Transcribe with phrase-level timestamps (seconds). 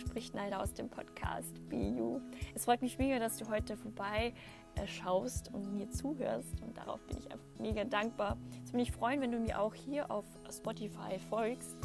[0.00, 2.20] spricht Nalda aus dem Podcast You.
[2.54, 4.34] Es freut mich mega, dass du heute vorbei
[4.74, 8.36] äh, schaust und mir zuhörst und darauf bin ich einfach mega dankbar.
[8.64, 11.76] Es würde mich freuen, wenn du mir auch hier auf Spotify folgst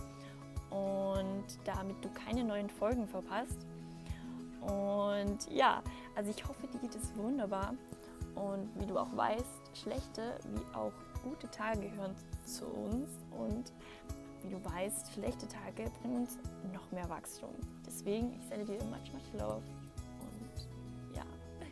[0.70, 3.66] und damit du keine neuen Folgen verpasst.
[4.62, 5.84] Und ja,
[6.16, 7.74] also ich hoffe, dir geht es wunderbar.
[8.36, 10.92] Und wie du auch weißt, schlechte wie auch
[11.24, 13.10] gute Tage gehören zu uns.
[13.32, 13.72] Und
[14.46, 16.38] wie du weißt, schlechte Tage bringen uns
[16.74, 17.50] noch mehr Wachstum.
[17.86, 19.62] Deswegen, ich sende dir much, much love.
[20.22, 21.24] Und ja,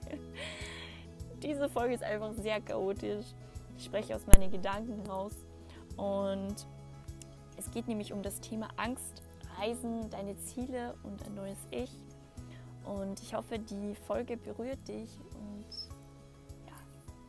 [1.42, 3.26] diese Folge ist einfach sehr chaotisch.
[3.78, 5.34] Ich spreche aus meinen Gedanken raus.
[5.98, 6.68] Und
[7.58, 9.22] es geht nämlich um das Thema Angst,
[9.60, 11.92] Reisen, deine Ziele und ein neues Ich.
[12.86, 15.20] Und ich hoffe, die Folge berührt dich.
[15.36, 15.66] Und
[16.68, 16.74] ja,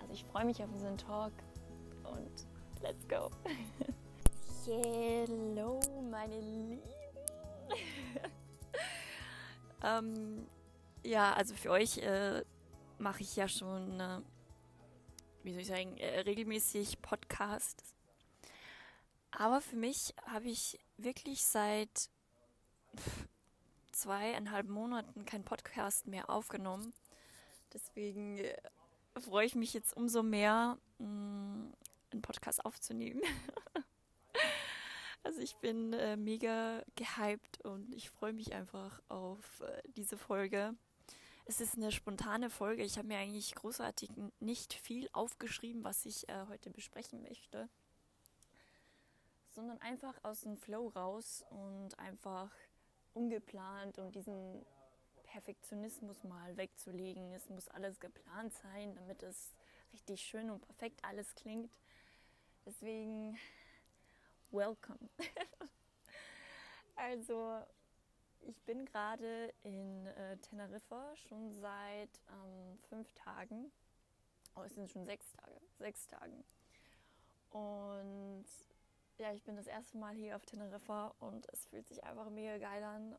[0.00, 1.32] also ich freue mich auf unseren Talk.
[2.04, 2.46] Und
[2.82, 3.30] let's go.
[4.66, 5.78] Hello,
[6.10, 6.80] meine Lieben.
[9.82, 10.46] ähm,
[11.04, 12.42] ja, also für euch äh,
[12.98, 14.22] mache ich ja schon, äh,
[15.42, 17.94] wie soll ich sagen, äh, regelmäßig Podcasts.
[19.32, 22.08] Aber für mich habe ich wirklich seit
[23.92, 26.94] zweieinhalb Monaten keinen Podcast mehr aufgenommen.
[27.74, 28.56] Deswegen äh,
[29.20, 31.72] freue ich mich jetzt umso mehr, mh, mm,
[32.12, 33.20] einen Podcast aufzunehmen.
[35.24, 40.74] Also ich bin äh, mega gehypt und ich freue mich einfach auf äh, diese Folge.
[41.46, 42.84] Es ist eine spontane Folge.
[42.84, 47.70] Ich habe mir eigentlich großartig nicht viel aufgeschrieben, was ich äh, heute besprechen möchte,
[49.50, 52.50] sondern einfach aus dem Flow raus und einfach
[53.14, 54.64] ungeplant und diesen
[55.22, 57.32] Perfektionismus mal wegzulegen.
[57.32, 59.54] Es muss alles geplant sein, damit es
[59.94, 61.70] richtig schön und perfekt alles klingt.
[62.66, 63.38] Deswegen
[64.54, 65.10] welcome.
[66.96, 67.58] also,
[68.40, 73.72] ich bin gerade in äh, Teneriffa schon seit ähm, fünf Tagen.
[74.54, 75.60] Oh, es sind schon sechs Tage.
[75.78, 76.44] Sechs Tagen.
[77.50, 78.46] Und
[79.18, 82.58] ja, ich bin das erste Mal hier auf Teneriffa und es fühlt sich einfach mega
[82.58, 83.16] geil an,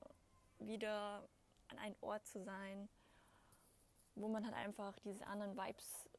[0.59, 1.27] wieder
[1.67, 2.89] an einem Ort zu sein,
[4.15, 6.09] wo man halt einfach diese anderen Vibes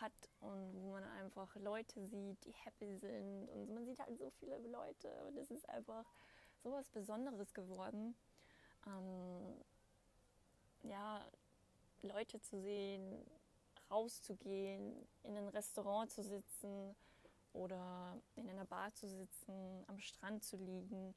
[0.00, 4.30] hat und wo man einfach Leute sieht, die happy sind und man sieht halt so
[4.30, 6.04] viele Leute und es ist einfach
[6.62, 8.16] so was Besonderes geworden.
[8.86, 9.54] Ähm,
[10.82, 11.24] ja,
[12.02, 13.24] Leute zu sehen,
[13.90, 16.94] rauszugehen, in ein Restaurant zu sitzen
[17.52, 21.14] oder in einer Bar zu sitzen, am Strand zu liegen,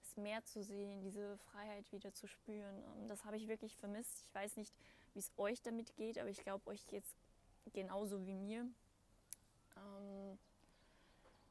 [0.00, 2.82] das Meer zu sehen, diese Freiheit wieder zu spüren.
[3.08, 4.22] Das habe ich wirklich vermisst.
[4.22, 4.74] Ich weiß nicht,
[5.14, 7.16] wie es euch damit geht, aber ich glaube, euch geht es
[7.72, 8.66] genauso wie mir.
[9.76, 10.38] Ähm,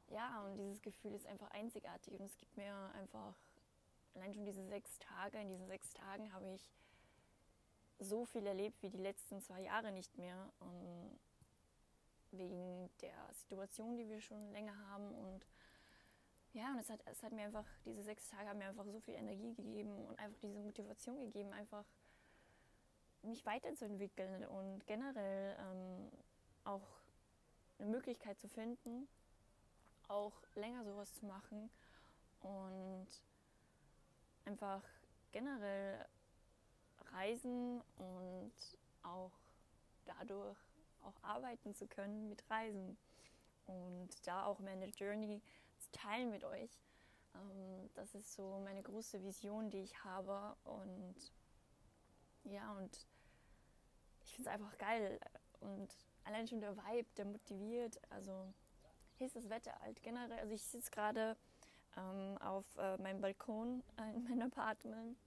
[0.08, 3.34] ja, und dieses Gefühl ist einfach einzigartig und es gibt mir einfach,
[4.14, 6.70] allein schon diese sechs Tage, in diesen sechs Tagen habe ich
[7.98, 10.52] so viel erlebt wie die letzten zwei Jahre nicht mehr.
[10.60, 11.18] Um,
[12.32, 15.14] wegen der Situation, die wir schon länger haben.
[15.14, 15.46] Und
[16.52, 19.00] ja, und es hat, es hat mir einfach, diese sechs Tage haben mir einfach so
[19.00, 21.84] viel Energie gegeben und einfach diese Motivation gegeben, einfach
[23.22, 26.10] mich weiterzuentwickeln und generell ähm,
[26.64, 26.86] auch
[27.78, 29.08] eine Möglichkeit zu finden,
[30.08, 31.70] auch länger sowas zu machen
[32.40, 33.06] und
[34.44, 34.82] einfach
[35.32, 36.06] generell
[37.12, 38.52] reisen und
[39.02, 39.32] auch
[40.04, 40.58] dadurch
[41.02, 42.96] auch arbeiten zu können mit Reisen
[43.66, 45.40] und da auch meine Journey
[45.78, 46.70] zu teilen mit euch.
[47.34, 51.32] Ähm, das ist so meine große Vision, die ich habe und
[52.50, 53.06] ja, und
[54.24, 55.18] ich finde es einfach geil.
[55.60, 55.88] Und
[56.24, 58.00] allein schon der Vibe, der motiviert.
[58.10, 58.52] Also
[59.16, 60.38] hier ist das Wetter halt generell.
[60.38, 61.36] Also ich sitze gerade
[61.96, 65.18] ähm, auf äh, meinem Balkon äh, in meinem Apartment.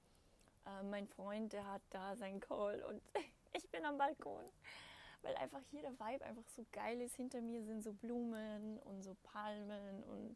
[0.65, 3.01] Äh, mein Freund, der hat da seinen Call und
[3.53, 4.45] ich bin am Balkon.
[5.23, 7.15] Weil einfach hier der Vibe einfach so geil ist.
[7.15, 10.35] Hinter mir sind so Blumen und so Palmen und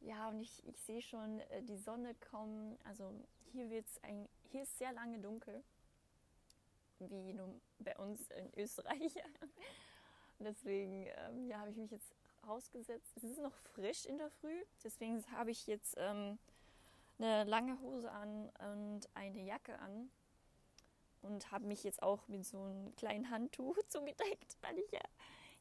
[0.00, 2.76] ja, und ich, ich sehe schon äh, die Sonne kommen.
[2.84, 3.14] Also
[3.52, 5.62] hier wird's ein, hier ist sehr lange dunkel,
[6.98, 7.38] wie
[7.78, 9.14] bei uns in Österreich.
[10.38, 12.14] deswegen ähm, ja, habe ich mich jetzt
[12.46, 13.16] rausgesetzt.
[13.16, 16.38] Es ist noch frisch in der Früh, deswegen habe ich jetzt ähm,
[17.18, 20.10] eine lange Hose an und eine Jacke an
[21.20, 25.00] und habe mich jetzt auch mit so einem kleinen Handtuch zugedeckt, weil ich ja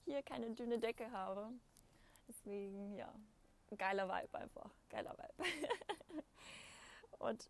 [0.06, 1.52] hier keine dünne Decke habe.
[2.28, 3.14] Deswegen, ja,
[3.78, 5.50] geiler Vibe einfach, geiler Vibe.
[7.20, 7.50] und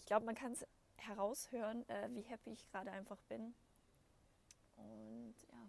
[0.00, 0.66] ich glaube, man kann es
[0.96, 3.54] heraushören, äh, wie happy ich gerade einfach bin.
[4.76, 5.68] Und ja.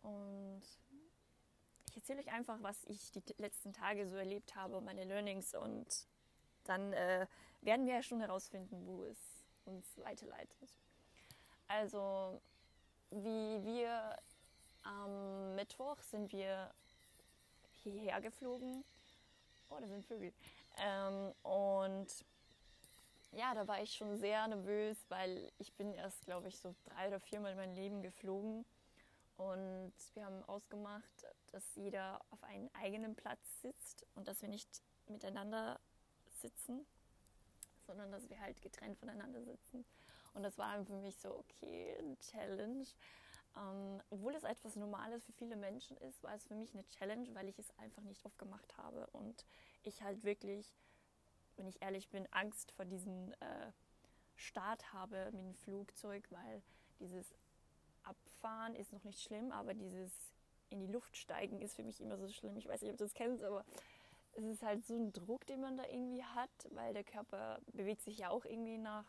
[0.00, 0.62] Und
[1.90, 6.06] ich erzähle euch einfach, was ich die letzten Tage so erlebt habe, meine Learnings und
[6.64, 7.26] dann äh,
[7.60, 9.18] werden wir ja schon herausfinden, wo es
[9.66, 10.80] uns weiterleitet.
[11.68, 12.40] Also,
[13.10, 14.16] wie wir
[14.84, 16.72] am Mittwoch sind wir
[17.82, 18.84] hierher geflogen.
[19.68, 20.32] Oh, da sind Vögel.
[20.78, 22.08] Ähm, und
[23.32, 27.08] ja, da war ich schon sehr nervös, weil ich bin erst, glaube ich, so drei
[27.08, 28.64] oder viermal in meinem Leben geflogen.
[29.36, 34.68] Und wir haben ausgemacht, dass jeder auf einem eigenen Platz sitzt und dass wir nicht
[35.08, 35.80] miteinander
[36.40, 36.84] sitzen,
[37.86, 39.84] sondern dass wir halt getrennt voneinander sitzen.
[40.34, 42.86] Und das war für mich so, okay, eine Challenge.
[43.56, 47.28] Ähm, obwohl es etwas Normales für viele Menschen ist, war es für mich eine Challenge,
[47.34, 49.44] weil ich es einfach nicht oft gemacht habe und
[49.82, 50.74] ich halt wirklich,
[51.56, 53.72] wenn ich ehrlich bin, Angst vor diesem äh,
[54.36, 56.62] Start habe mit dem Flugzeug, weil
[56.98, 57.34] dieses
[58.02, 60.32] Abfahren ist noch nicht schlimm, aber dieses
[60.70, 62.56] in die Luft steigen ist für mich immer so schlimm.
[62.56, 63.64] Ich weiß nicht, ob du das kennst, aber
[64.32, 68.00] es ist halt so ein Druck, den man da irgendwie hat, weil der Körper bewegt
[68.02, 69.04] sich ja auch irgendwie nach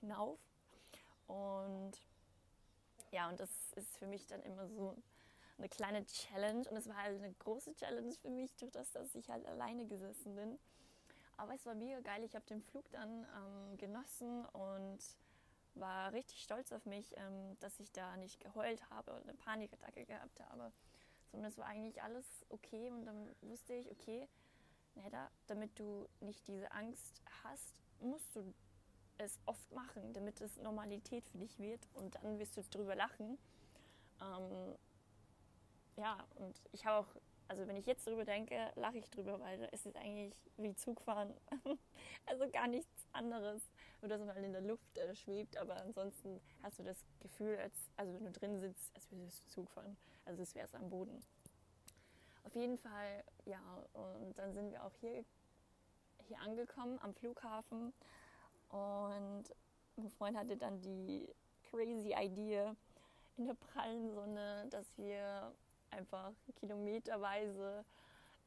[0.00, 0.38] hinauf.
[1.26, 1.92] Und
[3.10, 4.96] ja, und das ist für mich dann immer so
[5.58, 6.68] eine kleine Challenge.
[6.68, 9.86] Und es war halt eine große Challenge für mich, durch das, dass ich halt alleine
[9.86, 10.58] gesessen bin.
[11.36, 12.22] Aber es war mega geil.
[12.24, 14.98] Ich habe den Flug dann ähm, genossen und
[15.74, 20.04] war richtig stolz auf mich, ähm, dass ich da nicht geheult habe und eine Panikattacke
[20.04, 20.72] gehabt habe.
[21.30, 22.90] Sondern es war eigentlich alles okay.
[22.90, 24.28] Und dann wusste ich, okay,
[24.94, 28.52] Neda, damit du nicht diese Angst hast, musst du
[29.20, 33.38] es oft machen, damit es Normalität für dich wird und dann wirst du drüber lachen.
[34.20, 34.74] Ähm,
[35.96, 37.16] ja, und ich habe auch,
[37.48, 41.34] also wenn ich jetzt drüber denke, lache ich drüber, weil es ist eigentlich wie Zugfahren.
[42.26, 43.62] also gar nichts anderes,
[44.00, 47.90] nur dass man in der Luft äh, schwebt, aber ansonsten hast du das Gefühl, als,
[47.96, 49.96] also wenn du drin sitzt, als würdest du Zug fahren.
[50.24, 51.22] Also es wäre es am Boden.
[52.44, 53.60] Auf jeden Fall, ja,
[53.92, 55.24] und dann sind wir auch hier,
[56.26, 57.92] hier angekommen am Flughafen
[58.70, 59.44] und
[59.96, 61.28] mein Freund hatte dann die
[61.70, 62.72] crazy Idee
[63.36, 65.52] in der prallen Sonne, dass wir
[65.90, 67.84] einfach kilometerweise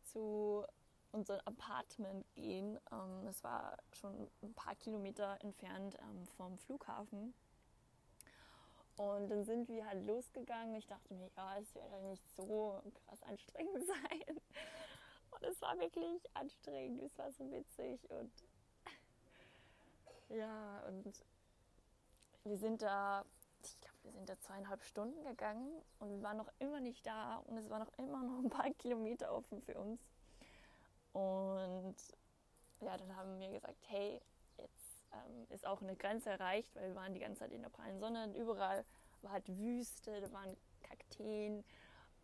[0.03, 0.65] zu
[1.11, 2.79] unserem Apartment gehen.
[2.91, 7.33] Ähm, es war schon ein paar Kilometer entfernt ähm, vom Flughafen.
[8.95, 10.75] Und dann sind wir halt losgegangen.
[10.75, 14.37] Ich dachte mir, ja, es wird halt nicht so krass anstrengend sein.
[15.31, 17.01] Und es war wirklich anstrengend.
[17.01, 18.31] Es war so witzig und
[20.33, 21.25] ja, und
[22.43, 23.25] wir sind da,
[23.63, 27.37] ich glaube, wir sind da zweieinhalb Stunden gegangen und wir waren noch immer nicht da
[27.37, 30.01] und es war noch immer noch ein paar Kilometer offen für uns.
[31.13, 31.95] Und
[32.81, 34.19] ja, dann haben wir gesagt, hey,
[34.57, 37.69] jetzt ähm, ist auch eine Grenze erreicht, weil wir waren die ganze Zeit in der
[37.69, 38.83] prallen Sonne und überall
[39.21, 41.63] war halt Wüste, da waren Kakteen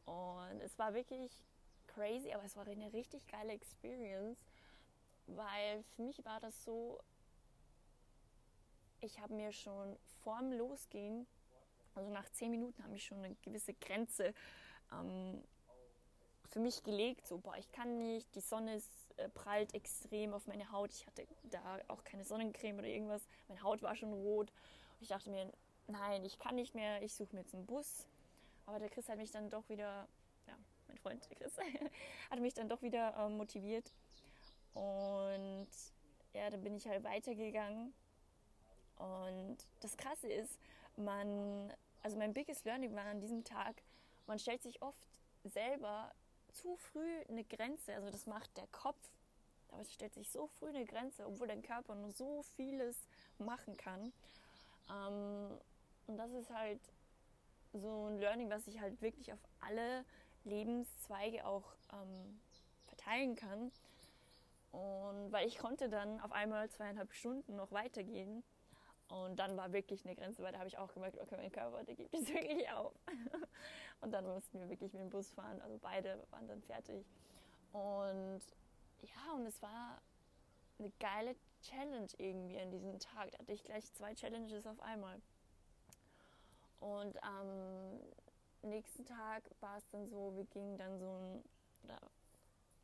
[0.06, 1.32] und es war wirklich
[1.88, 4.38] crazy, aber es war eine richtig geile Experience,
[5.28, 7.00] weil für mich war das so,
[9.02, 11.28] ich habe mir schon vorm Losgehen,
[11.96, 14.34] also nach zehn Minuten, habe ich schon eine gewisse Grenze
[14.92, 15.44] ähm,
[16.50, 17.28] für mich gelegt.
[17.28, 20.92] So, boah, ich kann nicht, die Sonne ist, äh, prallt extrem auf meine Haut.
[20.94, 23.28] Ich hatte da auch keine Sonnencreme oder irgendwas.
[23.48, 24.52] Meine Haut war schon rot.
[24.52, 25.52] Und ich dachte mir,
[25.88, 28.08] nein, ich kann nicht mehr, ich suche mir jetzt einen Bus.
[28.66, 30.08] Aber der Chris hat mich dann doch wieder,
[30.48, 30.58] ja,
[30.88, 31.58] mein Freund, Chris,
[32.30, 33.92] hat mich dann doch wieder äh, motiviert.
[34.74, 35.68] Und
[36.34, 37.94] ja, dann bin ich halt weitergegangen
[39.00, 40.60] und das Krasse ist,
[40.98, 43.82] man, also mein biggest learning war an diesem Tag,
[44.28, 45.08] man stellt sich oft
[45.44, 46.12] selber
[46.52, 49.00] zu früh eine Grenze, also das macht der Kopf,
[49.70, 53.78] aber es stellt sich so früh eine Grenze, obwohl dein Körper nur so vieles machen
[53.78, 54.12] kann.
[54.90, 55.58] Ähm,
[56.08, 56.82] und das ist halt
[57.74, 60.04] so ein Learning, was ich halt wirklich auf alle
[60.44, 62.40] Lebenszweige auch ähm,
[62.88, 63.72] verteilen kann.
[64.72, 68.44] Und weil ich konnte dann auf einmal zweieinhalb Stunden noch weitergehen
[69.10, 71.84] und dann war wirklich eine Grenze, weil da habe ich auch gemerkt, okay, mein Körper,
[71.84, 72.94] der gibt es wirklich auf.
[74.02, 75.60] und dann mussten wir wirklich mit dem Bus fahren.
[75.62, 77.06] Also beide waren dann fertig.
[77.72, 78.42] Und
[79.02, 80.00] ja, und es war
[80.78, 83.32] eine geile Challenge irgendwie an diesem Tag.
[83.32, 85.20] Da hatte ich gleich zwei Challenges auf einmal.
[86.80, 88.00] Und am
[88.62, 91.44] nächsten Tag war es dann so, wir gingen dann so ein,
[91.84, 92.00] oder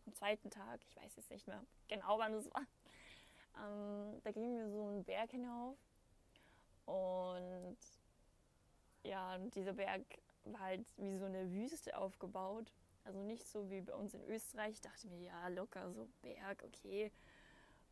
[0.08, 2.66] am zweiten Tag, ich weiß jetzt nicht mehr genau wann es war,
[3.64, 5.78] ähm, da gingen wir so einen Berg hinauf
[6.86, 7.78] und
[9.04, 10.02] ja, dieser Berg
[10.46, 12.72] war halt wie so eine Wüste aufgebaut.
[13.04, 14.74] Also nicht so wie bei uns in Österreich.
[14.74, 17.12] Ich dachte mir, ja, locker so Berg, okay.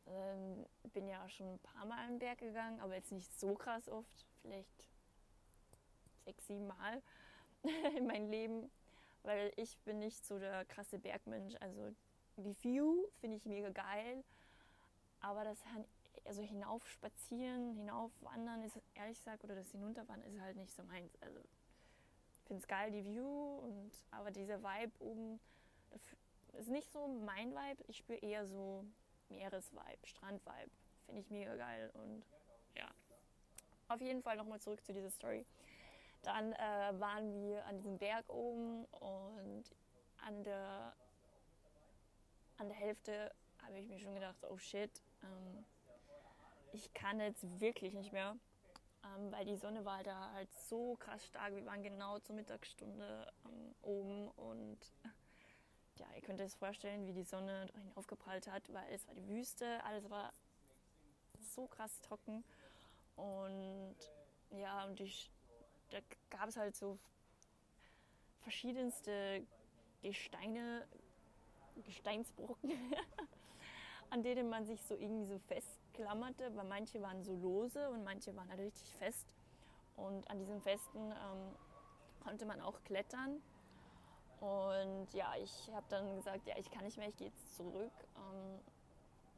[0.07, 3.87] Ähm, bin ja schon ein paar Mal einen Berg gegangen, aber jetzt nicht so krass
[3.89, 4.25] oft.
[4.41, 4.89] Vielleicht
[6.25, 7.01] sechs, sieben Mal
[7.97, 8.71] in meinem Leben.
[9.21, 11.55] Weil ich bin nicht so der krasse Bergmensch.
[11.61, 11.93] Also
[12.37, 14.23] die View finde ich mega geil.
[15.21, 15.63] Aber das
[16.25, 20.83] also hinauf spazieren, hinauf wandern ist ehrlich gesagt, oder das Hinunterwandern ist halt nicht so
[20.83, 21.11] meins.
[21.21, 25.39] Also ich finde es geil, die View, und aber dieser Vibe oben
[26.53, 27.83] ist nicht so mein Vibe.
[27.87, 28.85] Ich spüre eher so
[29.29, 30.71] Meeresvibe, Strandvibe.
[31.05, 32.23] Finde ich mega geil und
[32.75, 32.87] ja.
[33.87, 35.45] Auf jeden Fall nochmal zurück zu dieser Story.
[36.23, 39.63] Dann äh, waren wir an diesem Berg oben und
[40.25, 40.93] an der,
[42.57, 44.91] an der Hälfte habe ich mir schon gedacht, oh shit,
[45.23, 45.65] ähm,
[46.73, 48.35] ich kann jetzt wirklich nicht mehr,
[49.03, 51.55] ähm, weil die Sonne war da halt so krass stark.
[51.55, 54.77] Wir waren genau zur Mittagsstunde ähm, oben und
[55.97, 59.27] ja, ihr könnt euch das vorstellen, wie die Sonne aufgeprallt hat, weil es war die
[59.27, 60.33] Wüste, alles war
[61.39, 62.43] so krass trocken
[63.15, 63.95] und
[64.51, 65.29] ja, und ich,
[65.91, 65.99] da
[66.29, 66.97] gab es halt so
[68.41, 69.45] verschiedenste
[70.01, 70.87] Gesteine,
[71.85, 72.71] Gesteinsbrocken,
[74.09, 75.39] an denen man sich so irgendwie so
[75.93, 79.27] festklammerte, weil manche waren so lose und manche waren halt richtig fest.
[79.95, 81.55] Und an diesen Festen ähm,
[82.23, 83.41] konnte man auch klettern.
[84.39, 87.91] Und ja, ich habe dann gesagt, ja, ich kann nicht mehr, ich gehe jetzt zurück.
[88.15, 88.59] Ähm,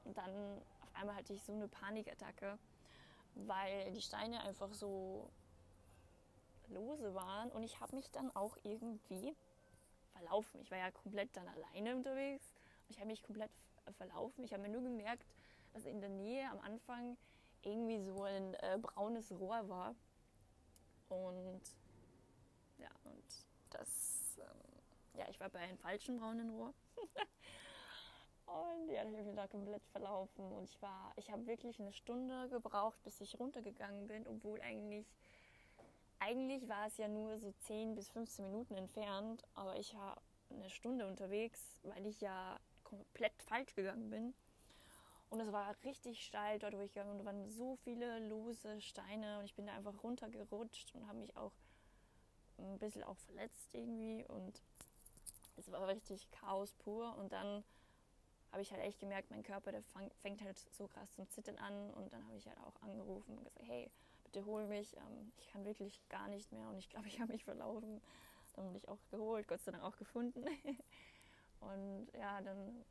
[0.05, 2.57] und dann auf einmal hatte ich so eine Panikattacke,
[3.35, 5.29] weil die Steine einfach so
[6.69, 7.51] lose waren.
[7.51, 9.35] Und ich habe mich dann auch irgendwie
[10.13, 10.61] verlaufen.
[10.61, 12.45] Ich war ja komplett dann alleine unterwegs.
[12.87, 13.51] Ich habe mich komplett
[13.97, 14.43] verlaufen.
[14.43, 15.25] Ich habe mir nur gemerkt,
[15.75, 17.17] dass in der Nähe am Anfang
[17.63, 19.93] irgendwie so ein äh, braunes Rohr war.
[21.09, 21.61] Und
[22.77, 23.23] ja, und
[23.71, 26.73] das, ähm, ja, ich war bei einem falschen braunen Rohr.
[28.45, 30.49] und ja, ich habe mich da komplett verlaufen.
[30.53, 35.05] Und ich war, ich habe wirklich eine Stunde gebraucht, bis ich runtergegangen bin, obwohl eigentlich
[36.19, 40.69] eigentlich war es ja nur so 10 bis 15 Minuten entfernt, aber ich war eine
[40.69, 44.33] Stunde unterwegs, weil ich ja komplett falsch gegangen bin.
[45.35, 47.19] Und es war richtig steil dort, wo ich gegangen bin.
[47.19, 51.19] Und da waren so viele lose Steine und ich bin da einfach runtergerutscht und habe
[51.19, 51.51] mich auch
[52.57, 54.23] ein bisschen auch verletzt irgendwie.
[54.29, 54.61] Und
[55.57, 57.17] es war richtig Chaos pur.
[57.17, 57.65] Und dann
[58.53, 59.83] habe ich halt echt gemerkt, mein Körper, der
[60.21, 61.91] fängt halt so krass zum Zittern an.
[61.95, 63.91] Und dann habe ich halt auch angerufen und gesagt, hey,
[64.23, 64.95] bitte hol mich.
[64.95, 67.99] Ähm, ich kann wirklich gar nicht mehr und ich glaube, ich habe mich verlaufen.
[68.53, 70.45] Dann wurde ich auch geholt, Gott sei Dank auch gefunden.
[71.59, 72.85] und ja, dann.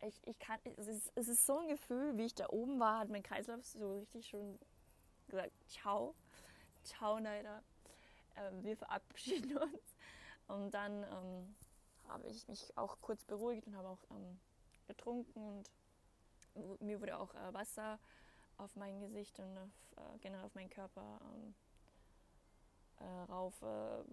[0.00, 3.00] Ich, ich kann, es ist, es ist so ein Gefühl, wie ich da oben war,
[3.00, 4.58] hat mein Kreislauf so richtig schon
[5.26, 6.14] gesagt, ciao,
[6.84, 7.62] ciao Neider,
[8.36, 9.96] ähm, wir verabschieden uns.
[10.46, 11.54] Und dann ähm,
[12.08, 14.38] habe ich mich auch kurz beruhigt und habe auch ähm,
[14.86, 15.64] getrunken
[16.54, 17.98] und mir wurde auch äh, Wasser
[18.56, 21.54] auf mein Gesicht und auf, äh, generell auf meinen Körper ähm,
[23.00, 24.04] äh, rauf äh,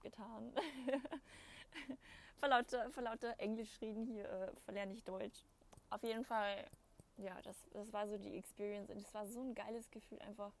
[0.00, 0.52] getan.
[2.36, 5.44] vor, lauter, vor lauter Englisch reden hier äh, verlerne ich Deutsch.
[5.90, 6.66] Auf jeden Fall,
[7.16, 10.52] ja, das, das war so die Experience und es war so ein geiles Gefühl, einfach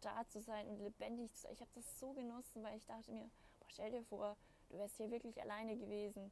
[0.00, 1.52] da zu sein und lebendig zu sein.
[1.52, 3.30] Ich habe das so genossen, weil ich dachte mir,
[3.60, 4.36] boah, stell dir vor,
[4.70, 6.30] du wärst hier wirklich alleine gewesen.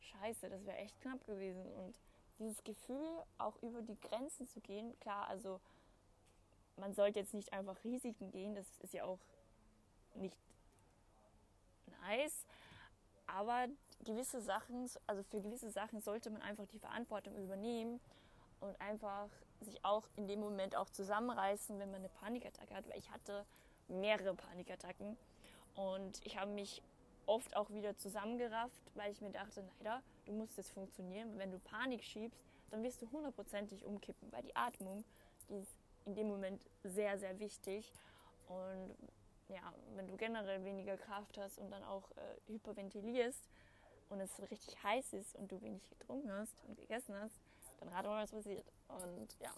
[0.00, 1.64] Scheiße, das wäre echt knapp gewesen.
[1.74, 1.98] Und
[2.38, 5.60] dieses Gefühl, auch über die Grenzen zu gehen, klar, also
[6.76, 9.20] man sollte jetzt nicht einfach Risiken gehen, das ist ja auch
[10.14, 10.36] nicht
[12.02, 12.44] nice,
[13.34, 13.66] aber
[14.04, 18.00] gewisse Sachen, also für gewisse Sachen sollte man einfach die Verantwortung übernehmen
[18.60, 19.28] und einfach
[19.60, 23.44] sich auch in dem Moment auch zusammenreißen, wenn man eine Panikattacke hat, weil ich hatte
[23.88, 25.16] mehrere Panikattacken
[25.74, 26.82] und ich habe mich
[27.26, 31.38] oft auch wieder zusammengerafft, weil ich mir dachte, leider, du musst es funktionieren.
[31.38, 32.38] Wenn du Panik schiebst,
[32.70, 35.04] dann wirst du hundertprozentig umkippen, weil die Atmung,
[35.48, 35.74] die ist
[36.04, 37.92] in dem Moment sehr, sehr wichtig.
[38.48, 38.94] Und
[39.48, 43.48] ja, wenn du generell weniger Kraft hast und dann auch äh, hyperventilierst
[44.08, 47.34] und es richtig heiß ist und du wenig getrunken hast und gegessen hast,
[47.80, 48.66] dann rate mal, was passiert.
[48.88, 49.52] Und ja,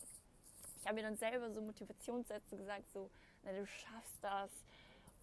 [0.81, 3.11] ich habe mir dann selber so Motivationssätze gesagt, so,
[3.43, 4.51] na, du schaffst das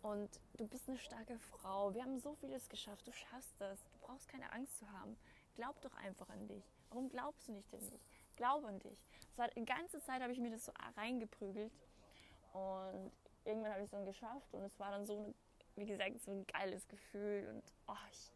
[0.01, 1.93] und du bist eine starke Frau.
[1.93, 3.07] Wir haben so vieles geschafft.
[3.07, 3.79] Du schaffst das.
[3.91, 5.15] Du brauchst keine Angst zu haben.
[5.55, 6.63] Glaub doch einfach an dich.
[6.89, 8.01] Warum glaubst du nicht an dich?
[8.35, 9.05] Glaub an dich.
[9.29, 11.71] Das war, die ganze Zeit habe ich mir das so reingeprügelt.
[12.51, 13.11] Und
[13.45, 14.53] irgendwann habe ich es dann geschafft.
[14.53, 15.33] Und es war dann so, eine,
[15.75, 17.47] wie gesagt, so ein geiles Gefühl.
[17.53, 18.31] Und oh, ich,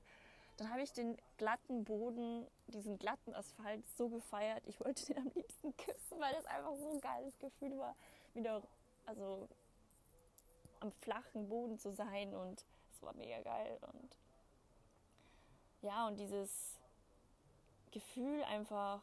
[0.57, 4.63] dann habe ich den glatten Boden, diesen glatten Asphalt so gefeiert.
[4.65, 7.95] Ich wollte den am liebsten küssen, weil das einfach so ein geiles Gefühl war.
[8.33, 8.61] Wieder,
[9.05, 9.47] also
[10.79, 14.17] am flachen Boden zu sein und es war mega geil und
[15.81, 16.77] ja und dieses
[17.91, 19.01] Gefühl einfach,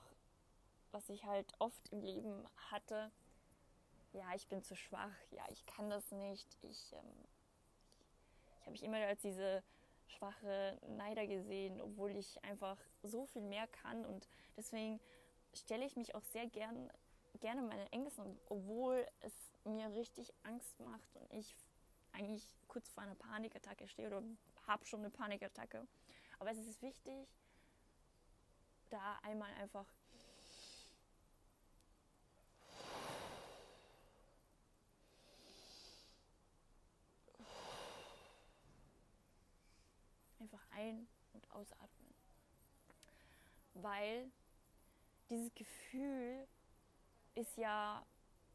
[0.92, 3.10] was ich halt oft im Leben hatte,
[4.14, 7.24] ja, ich bin zu schwach, ja, ich kann das nicht, ich, ähm,
[8.56, 9.62] ich habe mich immer als diese
[10.06, 14.04] schwache Neider gesehen, obwohl ich einfach so viel mehr kann.
[14.04, 15.00] Und deswegen
[15.52, 16.90] stelle ich mich auch sehr gern,
[17.40, 21.56] gerne meine Ängsten, obwohl es mir richtig Angst macht und ich
[22.12, 24.22] eigentlich kurz vor einer Panikattacke stehe oder
[24.66, 25.86] habe schon eine Panikattacke.
[26.38, 27.26] Aber es ist wichtig,
[28.90, 29.86] da einmal einfach
[40.54, 42.14] einfach ein- und ausatmen.
[43.74, 44.30] Weil
[45.30, 46.46] dieses Gefühl
[47.34, 48.04] ist ja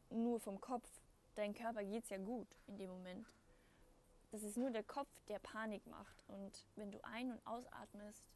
[0.08, 0.88] nur vom Kopf.
[1.34, 3.26] Dein Körper geht es ja gut in dem Moment.
[4.32, 6.24] Das ist nur der Kopf, der Panik macht.
[6.28, 8.28] Und wenn du ein- und ausatmest,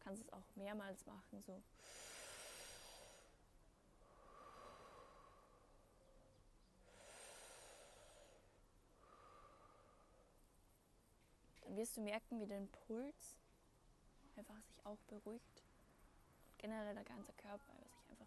[0.00, 1.42] kannst du es auch mehrmals machen.
[1.42, 1.62] So.
[11.76, 13.36] Wirst du merken, wie dein Puls
[14.36, 15.62] einfach sich auch beruhigt.
[16.50, 18.26] Und generell der ganze Körper sich einfach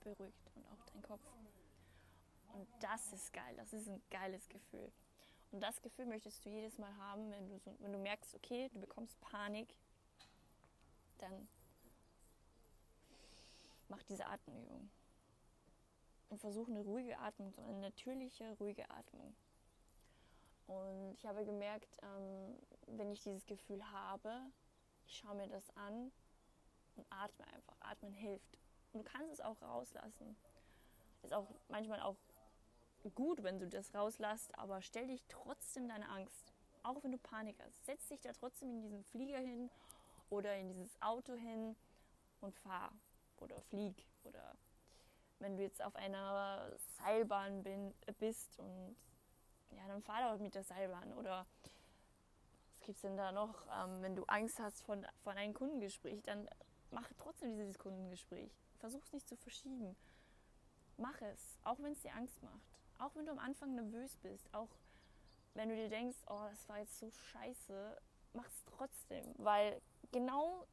[0.00, 1.22] beruhigt und auch dein Kopf.
[2.54, 4.90] Und das ist geil, das ist ein geiles Gefühl.
[5.52, 8.68] Und das Gefühl möchtest du jedes Mal haben, wenn du, so, wenn du merkst, okay,
[8.72, 9.74] du bekommst Panik,
[11.18, 11.48] dann
[13.88, 14.90] mach diese Atemübung.
[16.28, 19.34] Und versuch eine ruhige Atmung, eine natürliche, ruhige Atmung.
[20.66, 22.56] Und ich habe gemerkt, ähm,
[22.86, 24.40] wenn ich dieses Gefühl habe,
[25.06, 26.10] ich schaue mir das an
[26.96, 27.76] und atme einfach.
[27.80, 28.58] Atmen hilft.
[28.92, 30.36] Und du kannst es auch rauslassen.
[31.22, 32.16] Ist auch manchmal auch
[33.14, 36.52] gut, wenn du das rauslässt, aber stell dich trotzdem deine Angst.
[36.82, 37.84] Auch wenn du Panik hast.
[37.84, 39.70] Setz dich da trotzdem in diesen Flieger hin
[40.30, 41.76] oder in dieses Auto hin
[42.40, 42.92] und fahr
[43.38, 44.04] oder flieg.
[44.24, 44.56] Oder
[45.38, 48.96] wenn du jetzt auf einer Seilbahn bin, bist und
[49.70, 51.12] ja, dann fahr doch mit der Seilbahn.
[51.14, 51.46] Oder
[52.70, 53.66] was gibt es denn da noch?
[53.72, 56.48] Ähm, wenn du Angst hast von, von einem Kundengespräch, dann
[56.90, 58.50] mach trotzdem dieses Kundengespräch.
[58.78, 59.96] Versuch es nicht zu verschieben.
[60.98, 62.78] Mach es, auch wenn es dir Angst macht.
[62.98, 64.52] Auch wenn du am Anfang nervös bist.
[64.54, 64.70] Auch
[65.54, 67.98] wenn du dir denkst, oh, das war jetzt so scheiße,
[68.34, 69.34] mach es trotzdem.
[69.36, 69.80] Weil
[70.12, 70.66] genau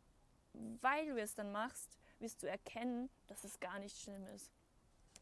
[0.81, 4.51] weil du es dann machst, wirst du erkennen, dass es gar nicht schlimm ist.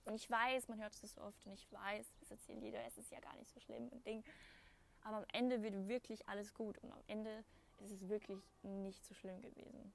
[0.06, 2.98] Und ich weiß, man hört es so oft und ich weiß, das erzählen jeder, es
[2.98, 4.24] ist ja gar nicht so schlimm und Ding.
[5.04, 7.44] Aber am Ende wird wirklich alles gut und am Ende
[7.80, 9.94] ist es wirklich nicht so schlimm gewesen.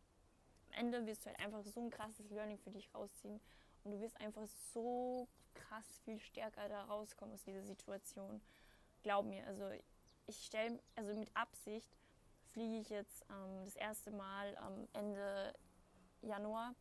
[0.68, 3.40] Am Ende wirst du halt einfach so ein krasses Learning für dich rausziehen
[3.84, 8.40] und du wirst einfach so krass viel stärker da rauskommen aus dieser Situation.
[9.02, 9.70] Glaub mir, also
[10.26, 11.88] ich stelle, also mit Absicht
[12.52, 15.54] fliege ich jetzt ähm, das erste Mal am Ende
[16.22, 16.74] Januar.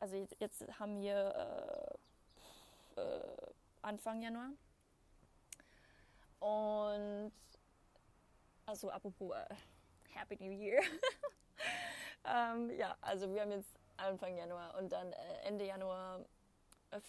[0.00, 1.98] Also jetzt, jetzt haben wir
[2.96, 4.52] äh, äh, Anfang Januar.
[6.42, 7.30] Und
[8.66, 9.54] also apropos äh,
[10.08, 10.82] Happy New Year.
[12.24, 16.18] ähm, ja, also wir haben jetzt Anfang Januar und dann äh, Ende Januar
[16.90, 17.00] äh,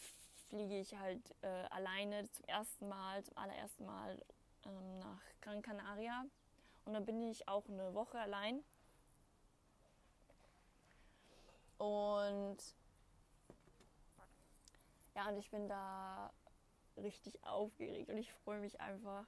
[0.49, 4.23] fliege ich halt äh, alleine zum ersten Mal, zum allerersten Mal
[4.67, 6.25] ähm, nach Gran Canaria.
[6.85, 8.63] Und dann bin ich auch eine Woche allein.
[11.79, 12.57] Und
[15.15, 16.31] ja, und ich bin da
[16.97, 19.25] richtig aufgeregt und ich freue mich einfach,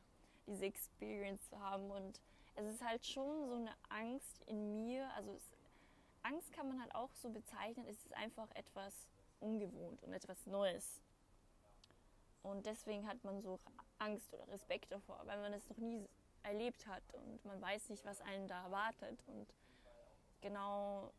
[0.47, 1.89] diese Experience zu haben.
[1.89, 2.21] Und
[2.55, 5.09] es ist halt schon so eine Angst in mir.
[5.15, 5.43] Also es,
[6.23, 7.85] Angst kann man halt auch so bezeichnen.
[7.87, 8.93] Es ist einfach etwas
[9.39, 11.01] ungewohnt und etwas Neues.
[12.43, 13.59] Und deswegen hat man so
[13.97, 16.07] Angst oder Respekt davor, weil man es noch nie
[16.43, 19.23] erlebt hat und man weiß nicht, was einen da erwartet.
[19.25, 19.47] Und
[20.41, 21.11] genau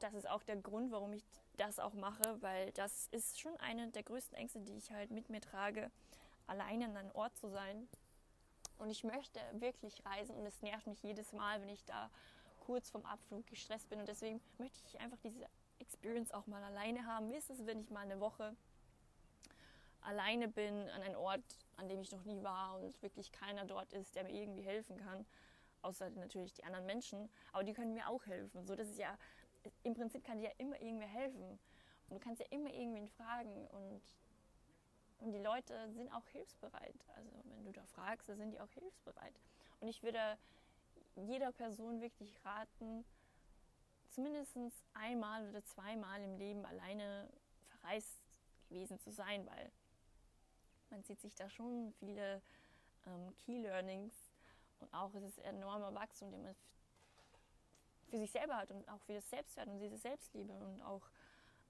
[0.00, 1.24] das ist auch der Grund, warum ich
[1.60, 5.28] das auch mache, weil das ist schon eine der größten Ängste, die ich halt mit
[5.28, 5.90] mir trage,
[6.46, 7.88] alleine an einem Ort zu sein.
[8.78, 12.10] Und ich möchte wirklich reisen und es nervt mich jedes Mal, wenn ich da
[12.60, 14.00] kurz vom Abflug gestresst bin.
[14.00, 15.46] Und deswegen möchte ich einfach diese
[15.78, 17.28] Experience auch mal alleine haben.
[17.28, 18.56] Wie ist es, wenn ich mal eine Woche
[20.00, 21.44] alleine bin an einem Ort,
[21.76, 24.96] an dem ich noch nie war und wirklich keiner dort ist, der mir irgendwie helfen
[24.96, 25.26] kann,
[25.82, 28.66] außer natürlich die anderen Menschen, aber die können mir auch helfen.
[28.66, 29.16] So, das ist ja
[29.82, 31.58] im Prinzip kann dir ja immer irgendwer helfen
[32.08, 34.02] und du kannst ja immer irgendwen fragen und
[35.20, 36.94] und die Leute sind auch hilfsbereit.
[37.14, 39.34] Also wenn du da fragst, dann sind die auch hilfsbereit.
[39.80, 40.38] Und ich würde
[41.14, 43.04] jeder Person wirklich raten,
[44.08, 44.56] zumindest
[44.94, 47.28] einmal oder zweimal im Leben alleine
[47.68, 48.18] verreist
[48.68, 49.70] gewesen zu sein, weil
[50.88, 52.42] man sieht sich da schon viele
[53.06, 54.14] ähm, Key Learnings
[54.80, 56.56] und auch es ist enormer Wachstum, den man
[58.10, 61.08] für sich selber hat und auch für das Selbstwert und diese Selbstliebe und auch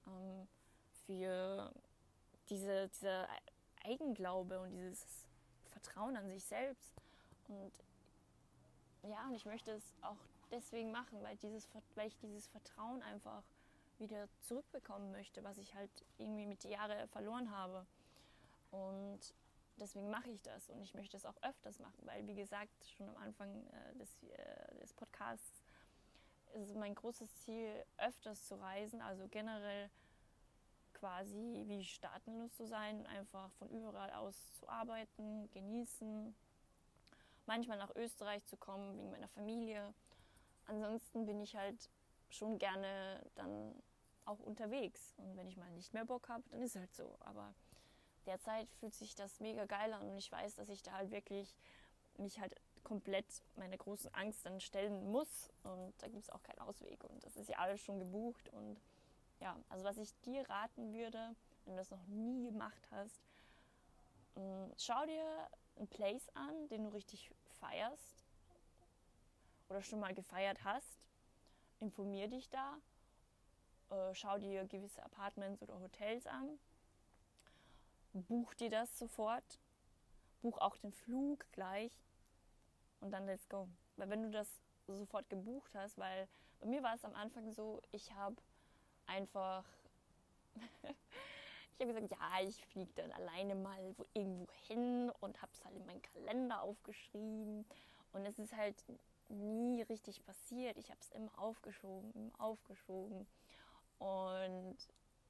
[0.07, 0.47] ähm,
[1.05, 1.71] für
[2.49, 3.27] diese, dieser
[3.83, 5.27] Eigenglaube und dieses
[5.69, 6.93] Vertrauen an sich selbst.
[7.47, 7.71] Und
[9.03, 10.17] ja, und ich möchte es auch
[10.51, 13.43] deswegen machen, weil, dieses, weil ich dieses Vertrauen einfach
[13.97, 17.85] wieder zurückbekommen möchte, was ich halt irgendwie mit den Jahren verloren habe.
[18.71, 19.19] Und
[19.77, 23.09] deswegen mache ich das und ich möchte es auch öfters machen, weil wie gesagt, schon
[23.09, 25.60] am Anfang äh, des, äh, des Podcasts
[26.53, 29.89] ist mein großes Ziel, öfters zu reisen, also generell
[30.93, 36.35] quasi wie staatenlos zu sein, einfach von überall aus zu arbeiten, genießen,
[37.45, 39.93] manchmal nach Österreich zu kommen wegen meiner Familie.
[40.67, 41.89] Ansonsten bin ich halt
[42.29, 43.73] schon gerne dann
[44.25, 45.15] auch unterwegs.
[45.17, 47.17] Und wenn ich mal nicht mehr Bock habe, dann ist es halt so.
[47.21, 47.53] Aber
[48.25, 51.55] derzeit fühlt sich das mega geil an und ich weiß, dass ich da halt wirklich
[52.17, 55.51] mich halt komplett meiner großen Angst dann stellen muss.
[55.63, 57.03] Und da gibt es auch keinen Ausweg.
[57.03, 58.49] Und das ist ja alles schon gebucht.
[58.49, 58.79] Und
[59.39, 63.21] ja, also was ich dir raten würde, wenn du das noch nie gemacht hast,
[64.35, 68.25] mm, schau dir einen Place an, den du richtig feierst
[69.69, 70.99] oder schon mal gefeiert hast,
[71.79, 72.77] informier dich da,
[73.89, 76.59] äh, schau dir gewisse Apartments oder Hotels an,
[78.13, 79.59] buch dir das sofort,
[80.41, 81.91] buch auch den Flug gleich
[83.01, 83.67] und dann let's go.
[83.97, 86.27] Weil wenn du das sofort gebucht hast, weil
[86.59, 88.35] bei mir war es am Anfang so, ich habe
[89.07, 89.65] einfach,
[91.77, 95.63] ich habe gesagt, ja, ich fliege dann alleine mal wo, irgendwo hin und habe es
[95.65, 97.65] halt in meinen Kalender aufgeschrieben
[98.13, 98.83] und es ist halt
[99.29, 100.77] nie richtig passiert.
[100.77, 103.27] Ich habe es immer aufgeschoben, immer aufgeschoben
[103.99, 104.77] und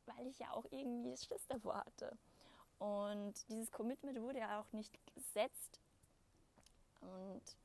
[0.06, 2.18] weil ich ja auch irgendwie Schiss davor hatte.
[2.80, 5.81] Und dieses Commitment wurde ja auch nicht gesetzt.
[7.02, 7.58] Und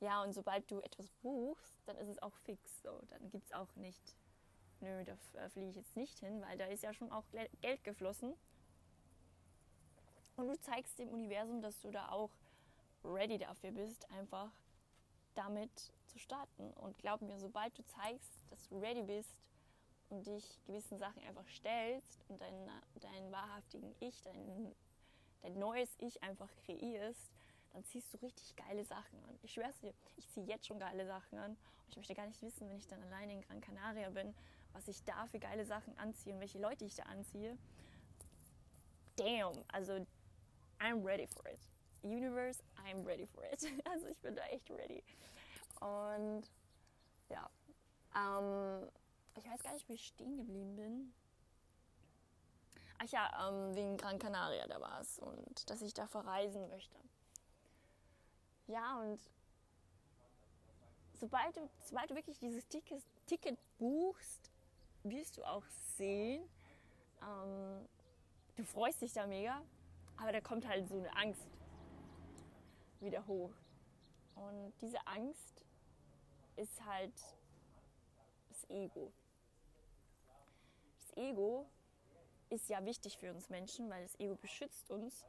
[0.00, 2.82] ja, und sobald du etwas buchst, dann ist es auch fix.
[2.82, 4.16] So, dann gibt es auch nicht,
[4.80, 7.24] nö, da fliege ich jetzt nicht hin, weil da ist ja schon auch
[7.60, 8.34] Geld geflossen.
[10.36, 12.30] Und du zeigst dem Universum, dass du da auch
[13.04, 14.50] ready dafür bist, einfach
[15.34, 16.72] damit zu starten.
[16.74, 19.42] Und glaub mir, sobald du zeigst, dass du ready bist
[20.08, 22.68] und dich gewissen Sachen einfach stellst und deinen,
[23.00, 24.74] deinen wahrhaftigen Ich, dein,
[25.42, 27.39] dein neues Ich einfach kreierst,
[27.72, 29.38] dann ziehst du richtig geile Sachen an.
[29.42, 31.50] Ich schwör's dir, ich ziehe jetzt schon geile Sachen an.
[31.52, 34.34] Und ich möchte gar nicht wissen, wenn ich dann alleine in Gran Canaria bin,
[34.72, 37.56] was ich da für geile Sachen anziehe und welche Leute ich da anziehe.
[39.16, 40.06] Damn, also
[40.78, 41.60] I'm ready for it.
[42.02, 43.62] Universe, I'm ready for it.
[43.84, 45.02] Also ich bin da echt ready.
[45.80, 46.50] Und
[47.28, 47.50] ja,
[48.16, 48.88] ähm,
[49.36, 51.14] ich weiß gar nicht, wie ich stehen geblieben bin.
[52.98, 55.18] Ach ja, ähm, wegen Gran Canaria, da war es.
[55.18, 56.96] Und dass ich da verreisen möchte.
[58.70, 59.18] Ja, und
[61.14, 64.48] sobald du, sobald du wirklich dieses Ticket, Ticket buchst,
[65.02, 65.64] wirst du auch
[65.96, 66.48] sehen,
[67.20, 67.88] ähm,
[68.54, 69.60] du freust dich da mega,
[70.18, 71.48] aber da kommt halt so eine Angst
[73.00, 73.50] wieder hoch.
[74.36, 75.64] Und diese Angst
[76.54, 77.14] ist halt
[78.50, 79.12] das Ego.
[81.00, 81.66] Das Ego
[82.50, 85.24] ist ja wichtig für uns Menschen, weil das Ego beschützt uns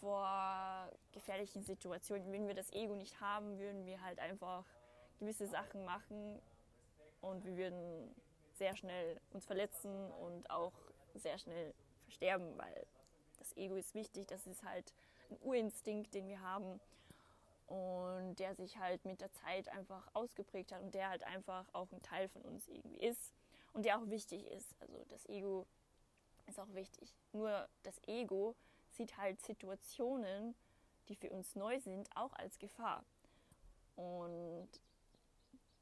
[0.00, 2.32] vor gefährlichen Situationen.
[2.32, 4.64] Wenn wir das Ego nicht haben, würden wir halt einfach
[5.18, 6.40] gewisse Sachen machen
[7.20, 8.14] und wir würden
[8.54, 10.72] sehr schnell uns verletzen und auch
[11.14, 12.86] sehr schnell versterben, weil
[13.38, 14.92] das Ego ist wichtig, das ist halt
[15.30, 16.80] ein Urinstinkt, den wir haben
[17.66, 21.90] und der sich halt mit der Zeit einfach ausgeprägt hat und der halt einfach auch
[21.92, 23.32] ein Teil von uns irgendwie ist
[23.72, 24.74] und der auch wichtig ist.
[24.80, 25.66] Also das Ego
[26.46, 27.14] ist auch wichtig.
[27.32, 28.56] Nur das Ego
[28.90, 30.54] sieht halt Situationen,
[31.08, 33.04] die für uns neu sind, auch als Gefahr.
[33.96, 34.68] Und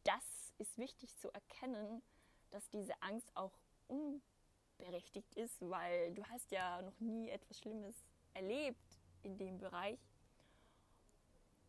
[0.05, 2.03] das ist wichtig zu erkennen,
[2.51, 3.53] dass diese Angst auch
[3.89, 7.95] unberechtigt ist, weil du hast ja noch nie etwas Schlimmes
[8.35, 10.01] erlebt in dem Bereich.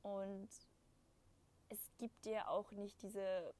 [0.02, 0.50] Und
[1.70, 3.54] es gibt dir auch nicht diese,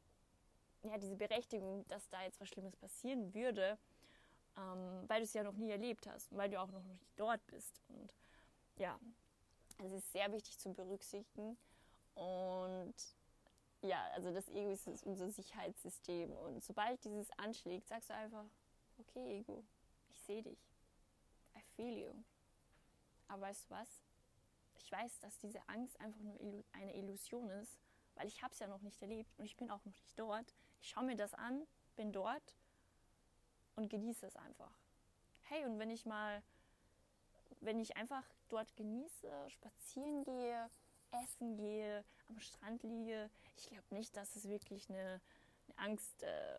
[0.84, 3.78] ja, diese Berechtigung, dass da jetzt was Schlimmes passieren würde,
[4.60, 7.46] ähm, weil du es ja noch nie erlebt hast, weil du auch noch nicht dort
[7.48, 7.82] bist.
[7.88, 8.14] Und
[8.78, 9.00] ja,
[9.84, 11.58] es ist sehr wichtig zu berücksichtigen.
[12.16, 12.96] Und
[13.82, 16.32] ja, also das Ego ist unser Sicherheitssystem.
[16.32, 18.46] Und sobald dieses anschlägt, sagst du einfach,
[18.98, 19.64] okay, Ego,
[20.10, 20.60] ich sehe dich.
[21.56, 22.14] I feel you.
[23.28, 24.04] Aber weißt du was?
[24.76, 26.38] Ich weiß, dass diese Angst einfach nur
[26.74, 27.80] eine Illusion ist,
[28.16, 30.54] weil ich habe es ja noch nicht erlebt und ich bin auch noch nicht dort.
[30.82, 32.56] Ich schaue mir das an, bin dort
[33.76, 34.72] und genieße es einfach.
[35.44, 36.42] Hey, und wenn ich mal,
[37.62, 40.70] wenn ich einfach dort genieße, spazieren gehe,
[41.12, 45.20] essen gehe, am Strand liege, ich glaube nicht, dass es wirklich eine,
[45.68, 46.58] eine Angst äh,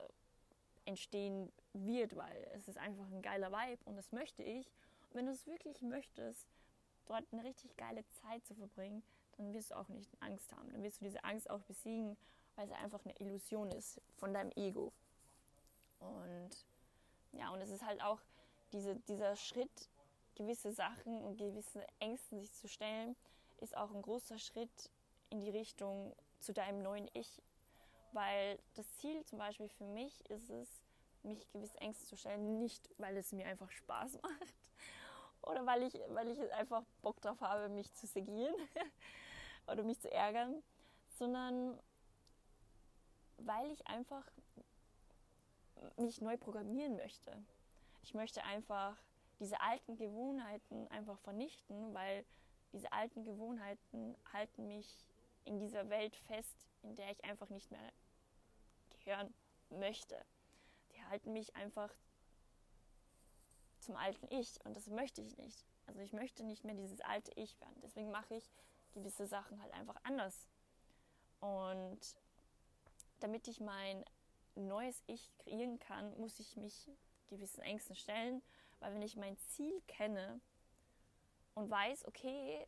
[0.85, 4.67] entstehen wird, weil es ist einfach ein geiler Vibe und das möchte ich.
[5.09, 6.47] Und wenn du es wirklich möchtest,
[7.07, 9.03] dort eine richtig geile Zeit zu verbringen,
[9.37, 10.71] dann wirst du auch nicht Angst haben.
[10.71, 12.17] Dann wirst du diese Angst auch besiegen,
[12.57, 14.93] weil es einfach eine Illusion ist von deinem Ego.
[15.99, 16.51] Und
[17.33, 18.21] ja, und es ist halt auch
[18.73, 19.89] diese, dieser Schritt,
[20.35, 23.17] gewisse Sachen und gewisse Ängsten sich zu stellen,
[23.59, 24.91] ist auch ein großer Schritt
[25.29, 27.43] in die Richtung zu deinem neuen Ich.
[28.13, 30.69] Weil das Ziel zum Beispiel für mich ist es,
[31.23, 34.55] mich gewisse Ängste zu stellen, nicht weil es mir einfach Spaß macht
[35.43, 38.55] oder weil ich, weil ich einfach Bock drauf habe, mich zu segieren
[39.67, 40.63] oder mich zu ärgern,
[41.19, 41.79] sondern
[43.39, 44.25] weil ich einfach
[45.97, 47.37] mich neu programmieren möchte.
[48.03, 48.97] Ich möchte einfach
[49.39, 52.25] diese alten Gewohnheiten einfach vernichten, weil
[52.73, 55.07] diese alten Gewohnheiten halten mich
[55.45, 57.93] in dieser Welt fest, in der ich einfach nicht mehr
[58.91, 59.33] gehören
[59.71, 60.23] möchte.
[60.95, 61.91] Die halten mich einfach
[63.81, 65.65] zum alten Ich und das möchte ich nicht.
[65.87, 67.81] Also ich möchte nicht mehr dieses alte Ich werden.
[67.83, 68.49] Deswegen mache ich
[68.93, 70.47] gewisse Sachen halt einfach anders.
[71.41, 71.99] Und
[73.21, 74.05] damit ich mein
[74.55, 76.91] neues Ich kreieren kann, muss ich mich
[77.29, 78.43] gewissen Ängsten stellen,
[78.81, 80.41] weil wenn ich mein Ziel kenne
[81.55, 82.67] und weiß, okay,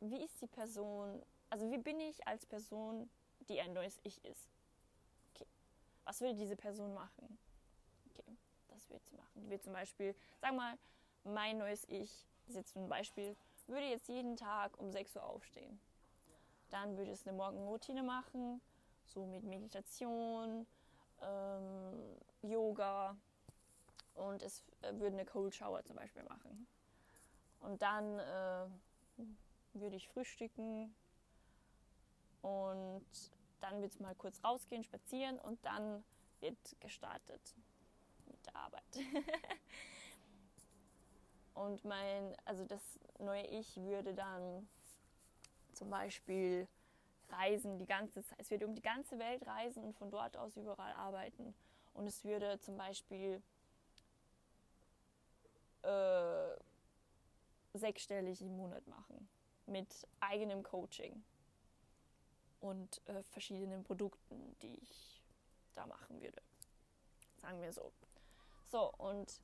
[0.00, 3.08] wie ist die Person, also wie bin ich als Person,
[3.48, 4.48] die ein neues Ich ist?
[5.34, 5.46] Okay,
[6.04, 7.38] was würde diese Person machen?
[8.10, 8.36] Okay,
[8.68, 9.42] das wird sie machen.
[9.42, 10.78] Die wird zum Beispiel, sag mal,
[11.24, 15.24] mein neues Ich, das ist jetzt ein Beispiel, würde jetzt jeden Tag um 6 Uhr
[15.24, 15.78] aufstehen.
[16.70, 18.60] Dann würde es eine Morgenroutine machen,
[19.04, 20.66] so mit Meditation,
[21.22, 23.16] ähm, Yoga
[24.14, 26.66] und es äh, würde eine Cold Shower zum Beispiel machen.
[27.60, 28.66] Und dann äh,
[29.74, 30.94] würde ich frühstücken
[32.42, 33.06] und
[33.60, 36.04] dann wird es mal kurz rausgehen, spazieren und dann
[36.40, 37.56] wird gestartet
[38.26, 38.84] mit der Arbeit.
[41.54, 44.68] und mein, also das neue Ich würde dann
[45.72, 46.68] zum Beispiel
[47.30, 48.38] reisen die ganze Zeit.
[48.40, 51.54] Es würde um die ganze Welt reisen und von dort aus überall arbeiten.
[51.94, 53.42] Und es würde zum Beispiel
[55.82, 56.56] äh,
[57.74, 59.28] sechsstellig im Monat machen
[59.66, 61.22] mit eigenem Coaching
[62.60, 65.22] und äh, verschiedenen Produkten, die ich
[65.74, 66.42] da machen würde.
[67.36, 67.92] Sagen wir so.
[68.66, 69.40] So, und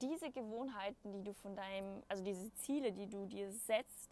[0.00, 4.10] diese Gewohnheiten, die du von deinem, also diese Ziele, die du dir setzt,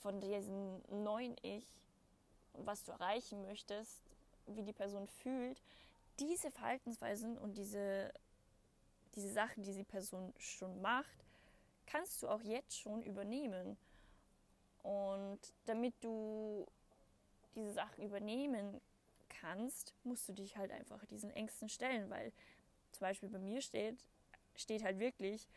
[0.00, 1.78] von diesem neuen Ich
[2.64, 4.02] was du erreichen möchtest,
[4.46, 5.62] wie die Person fühlt,
[6.18, 8.12] diese Verhaltensweisen und diese,
[9.14, 11.24] diese Sachen, die die Person schon macht,
[11.86, 13.76] kannst du auch jetzt schon übernehmen.
[14.82, 16.66] Und damit du
[17.54, 18.80] diese Sachen übernehmen
[19.28, 22.32] kannst, musst du dich halt einfach diesen Ängsten stellen, weil
[22.92, 24.04] zum Beispiel bei mir steht,
[24.56, 25.48] steht halt wirklich,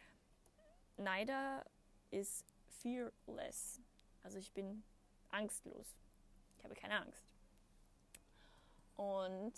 [0.98, 1.66] Neider
[2.12, 2.46] ist
[2.82, 3.81] fearless.
[4.24, 4.84] Also ich bin
[5.30, 5.96] angstlos.
[6.58, 7.26] Ich habe keine Angst.
[8.96, 9.54] Und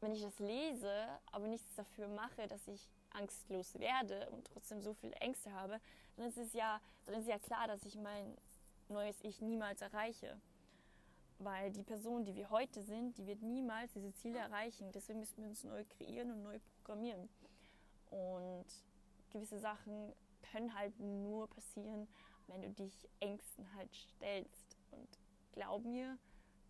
[0.00, 4.94] wenn ich das lese, aber nichts dafür mache, dass ich angstlos werde und trotzdem so
[4.94, 5.80] viele Ängste habe,
[6.16, 8.36] dann ist es ja, dann ist ja klar, dass ich mein
[8.88, 10.40] neues Ich niemals erreiche.
[11.38, 14.92] Weil die Person, die wir heute sind, die wird niemals diese Ziele erreichen.
[14.92, 17.28] Deswegen müssen wir uns neu kreieren und neu programmieren.
[18.10, 18.66] Und
[19.30, 20.12] gewisse Sachen
[20.52, 22.08] können halt nur passieren,
[22.50, 24.76] wenn du dich Ängsten halt stellst.
[24.90, 25.08] Und
[25.52, 26.18] glaub mir,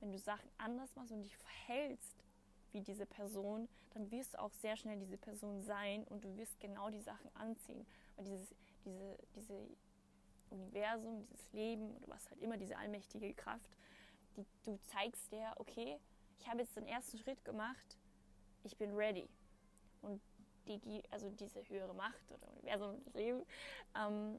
[0.00, 2.24] wenn du Sachen anders machst und dich verhältst
[2.72, 6.60] wie diese Person, dann wirst du auch sehr schnell diese Person sein und du wirst
[6.60, 7.86] genau die Sachen anziehen.
[8.16, 9.68] Weil dieses, diese, diese
[10.50, 13.76] Universum, dieses Leben oder was halt immer, diese allmächtige Kraft,
[14.36, 15.98] die, du zeigst dir, okay,
[16.38, 17.98] ich habe jetzt den ersten Schritt gemacht,
[18.62, 19.28] ich bin ready.
[20.02, 20.20] Und
[20.66, 23.44] die, also diese höhere Macht oder Universum, das Leben,
[23.96, 24.38] ähm,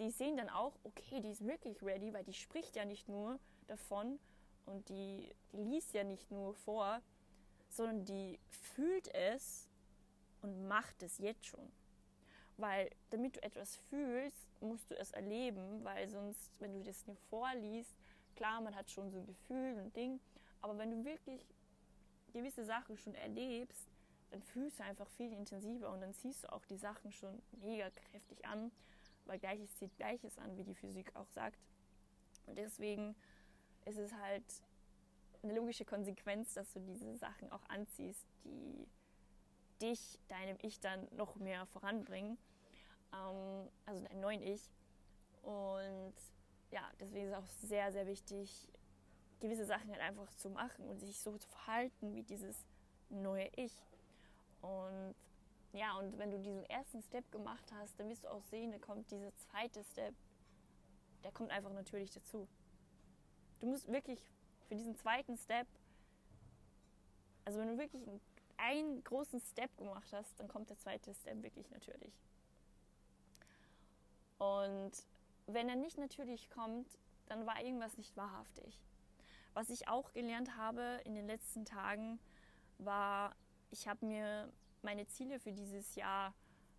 [0.00, 3.38] die sehen dann auch, okay, die ist wirklich ready, weil die spricht ja nicht nur
[3.66, 4.18] davon
[4.64, 7.02] und die, die liest ja nicht nur vor,
[7.68, 9.68] sondern die fühlt es
[10.40, 11.70] und macht es jetzt schon.
[12.56, 17.16] Weil damit du etwas fühlst, musst du es erleben, weil sonst, wenn du das nur
[17.28, 17.94] vorliest,
[18.36, 20.18] klar, man hat schon so ein Gefühl und Ding,
[20.62, 21.46] aber wenn du wirklich
[22.32, 23.86] gewisse Sachen schon erlebst,
[24.30, 27.90] dann fühlst du einfach viel intensiver und dann ziehst du auch die Sachen schon mega
[27.90, 28.70] kräftig an
[29.26, 31.58] weil Gleiches zieht Gleiches an, wie die Physik auch sagt.
[32.46, 33.14] Und deswegen
[33.84, 34.44] ist es halt
[35.42, 38.86] eine logische Konsequenz, dass du diese Sachen auch anziehst, die
[39.80, 42.38] dich, deinem Ich dann noch mehr voranbringen.
[43.12, 44.70] Ähm, also deinem neuen Ich.
[45.42, 46.14] Und
[46.70, 48.68] ja, deswegen ist es auch sehr, sehr wichtig,
[49.40, 52.66] gewisse Sachen halt einfach zu machen und sich so zu verhalten wie dieses
[53.08, 53.74] neue Ich.
[54.60, 55.14] Und
[55.72, 58.78] ja, und wenn du diesen ersten Step gemacht hast, dann wirst du auch sehen, da
[58.78, 60.14] kommt dieser zweite Step,
[61.22, 62.48] der kommt einfach natürlich dazu.
[63.60, 64.20] Du musst wirklich
[64.68, 65.66] für diesen zweiten Step,
[67.44, 68.02] also wenn du wirklich
[68.56, 72.12] einen großen Step gemacht hast, dann kommt der zweite Step wirklich natürlich.
[74.38, 74.92] Und
[75.46, 78.80] wenn er nicht natürlich kommt, dann war irgendwas nicht wahrhaftig.
[79.54, 82.18] Was ich auch gelernt habe in den letzten Tagen,
[82.78, 83.34] war,
[83.70, 86.34] ich habe mir meine Ziele für dieses Jahr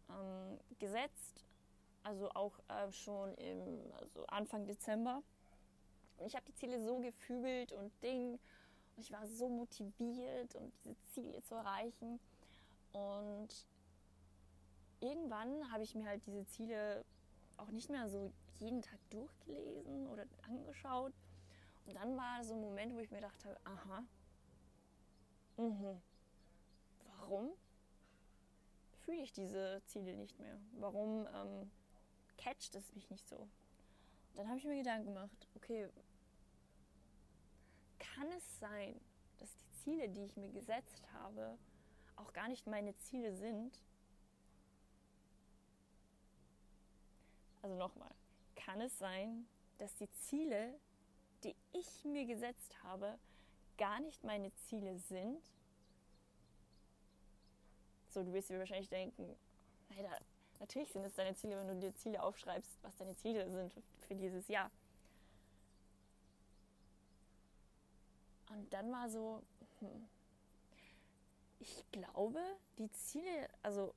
[0.09, 1.45] ähm, gesetzt,
[2.03, 5.21] also auch äh, schon im also Anfang Dezember.
[6.17, 8.39] Und ich habe die Ziele so gefügelt und Ding
[8.95, 12.19] und ich war so motiviert, um diese Ziele zu erreichen.
[12.93, 13.49] Und
[14.99, 17.03] irgendwann habe ich mir halt diese Ziele
[17.57, 21.13] auch nicht mehr so jeden Tag durchgelesen oder angeschaut.
[21.85, 24.03] Und dann war so ein Moment, wo ich mir dachte, aha,
[25.57, 26.01] mh,
[27.17, 27.51] warum
[29.01, 30.59] fühle ich diese Ziele nicht mehr?
[30.73, 31.71] Warum ähm,
[32.37, 33.47] catcht es mich nicht so?
[34.35, 35.89] Dann habe ich mir Gedanken gemacht, okay,
[37.99, 38.99] kann es sein,
[39.39, 41.57] dass die Ziele, die ich mir gesetzt habe,
[42.15, 43.79] auch gar nicht meine Ziele sind?
[47.61, 48.11] Also nochmal,
[48.55, 50.79] kann es sein, dass die Ziele,
[51.43, 53.19] die ich mir gesetzt habe,
[53.77, 55.41] gar nicht meine Ziele sind?
[58.11, 59.35] So, du wirst dir wahrscheinlich denken,
[59.89, 60.09] hey, da,
[60.59, 63.73] natürlich sind es deine Ziele, wenn du dir Ziele aufschreibst, was deine Ziele sind
[64.07, 64.69] für dieses Jahr.
[68.49, 69.41] Und dann war so,
[69.79, 70.09] hm,
[71.59, 72.41] ich glaube,
[72.77, 73.93] die Ziele, also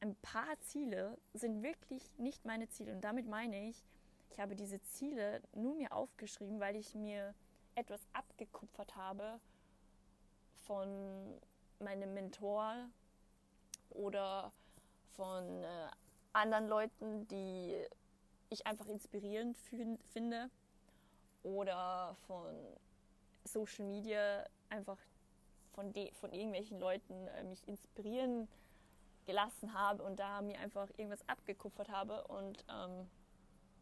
[0.00, 2.92] ein paar Ziele sind wirklich nicht meine Ziele.
[2.92, 3.82] Und damit meine ich,
[4.30, 7.34] ich habe diese Ziele nur mir aufgeschrieben, weil ich mir
[7.74, 9.40] etwas abgekupfert habe
[10.66, 11.40] von
[11.80, 12.88] meinem Mentor
[13.94, 14.52] oder
[15.16, 15.88] von äh,
[16.32, 17.76] anderen Leuten, die
[18.50, 19.56] ich einfach inspirierend
[20.12, 20.50] finde.
[21.42, 22.54] Oder von
[23.44, 24.98] Social Media einfach
[25.72, 28.48] von, von irgendwelchen Leuten äh, mich inspirieren
[29.24, 33.08] gelassen habe und da mir einfach irgendwas abgekupfert habe und ähm,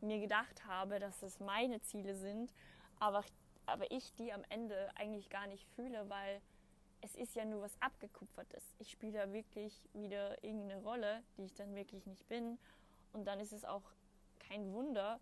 [0.00, 2.52] mir gedacht habe, dass es meine Ziele sind,
[2.98, 3.24] aber,
[3.66, 6.40] aber ich die am Ende eigentlich gar nicht fühle, weil
[7.02, 8.62] es ist ja nur was abgekupfertes.
[8.78, 12.58] Ich spiele da wirklich wieder irgendeine Rolle, die ich dann wirklich nicht bin
[13.12, 13.84] und dann ist es auch
[14.38, 15.20] kein Wunder,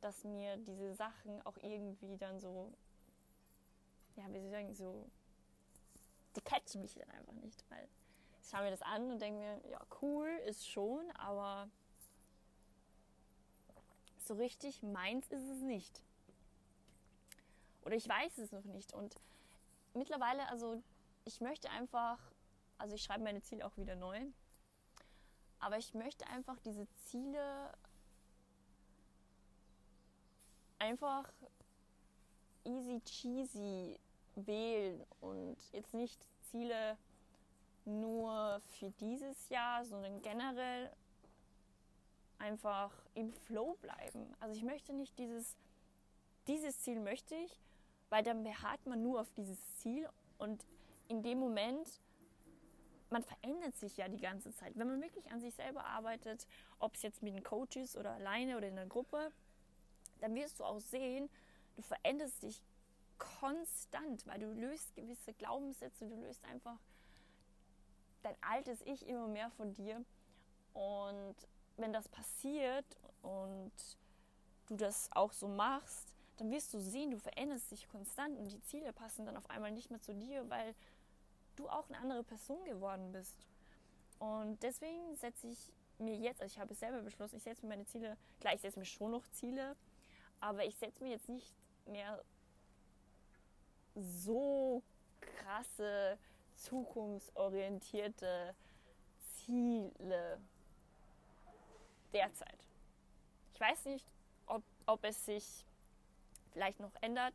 [0.00, 2.72] dass mir diese Sachen auch irgendwie dann so
[4.18, 5.10] ja, wie soll ich sagen, so,
[6.36, 7.88] die catchen mich dann einfach nicht, weil
[8.40, 11.68] ich schaue mir das an und denke mir, ja, cool ist schon, aber
[14.18, 16.02] so richtig meins ist es nicht.
[17.84, 18.92] Oder ich weiß es noch nicht.
[18.92, 19.14] Und
[19.94, 20.82] mittlerweile, also
[21.28, 22.18] ich möchte einfach,
[22.78, 24.18] also ich schreibe meine Ziele auch wieder neu,
[25.60, 27.72] aber ich möchte einfach diese Ziele
[30.78, 31.30] einfach
[32.64, 34.00] easy cheesy
[34.36, 36.18] wählen und jetzt nicht
[36.50, 36.96] Ziele
[37.84, 40.90] nur für dieses Jahr, sondern generell
[42.38, 44.34] einfach im Flow bleiben.
[44.40, 45.56] Also ich möchte nicht dieses,
[46.46, 47.60] dieses Ziel möchte ich,
[48.08, 50.64] weil dann beharrt man nur auf dieses Ziel und
[51.08, 52.00] in dem Moment,
[53.10, 54.72] man verändert sich ja die ganze Zeit.
[54.76, 56.46] Wenn man wirklich an sich selber arbeitet,
[56.78, 59.32] ob es jetzt mit den Coaches oder alleine oder in der Gruppe,
[60.20, 61.30] dann wirst du auch sehen,
[61.76, 62.62] du veränderst dich
[63.18, 66.78] konstant, weil du löst gewisse Glaubenssätze, du löst einfach
[68.22, 70.04] dein altes Ich immer mehr von dir.
[70.74, 71.34] Und
[71.76, 72.84] wenn das passiert
[73.22, 73.72] und
[74.66, 78.62] du das auch so machst, dann wirst du sehen, du veränderst dich konstant und die
[78.62, 80.74] Ziele passen dann auf einmal nicht mehr zu dir, weil
[81.58, 83.46] du auch eine andere Person geworden bist.
[84.18, 87.70] Und deswegen setze ich mir jetzt, also ich habe es selber beschlossen, ich setze mir
[87.70, 89.76] meine Ziele, klar, ich setze mir schon noch Ziele,
[90.40, 91.54] aber ich setze mir jetzt nicht
[91.86, 92.22] mehr
[93.94, 94.82] so
[95.20, 96.18] krasse,
[96.56, 98.54] zukunftsorientierte
[99.34, 100.40] Ziele
[102.12, 102.66] derzeit.
[103.54, 104.06] Ich weiß nicht,
[104.46, 105.64] ob, ob es sich
[106.52, 107.34] vielleicht noch ändert.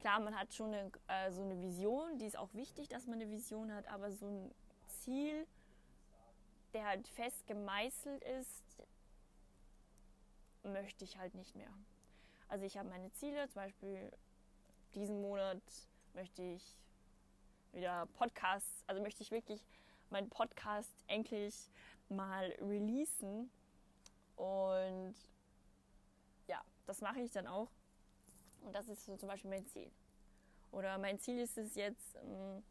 [0.00, 3.20] Klar, man hat schon eine, äh, so eine Vision, die ist auch wichtig, dass man
[3.20, 4.54] eine Vision hat, aber so ein
[4.86, 5.46] Ziel,
[6.74, 8.64] der halt fest gemeißelt ist,
[10.62, 11.72] möchte ich halt nicht mehr.
[12.48, 14.12] Also ich habe meine Ziele, zum Beispiel
[14.94, 15.62] diesen Monat
[16.14, 16.76] möchte ich
[17.72, 19.64] wieder Podcasts, also möchte ich wirklich
[20.10, 21.70] meinen Podcast endlich
[22.08, 23.50] mal releasen.
[24.36, 25.14] Und
[26.46, 27.70] ja, das mache ich dann auch.
[28.66, 29.90] Und das ist so zum Beispiel mein Ziel.
[30.72, 32.62] Oder mein Ziel ist es jetzt, ähm,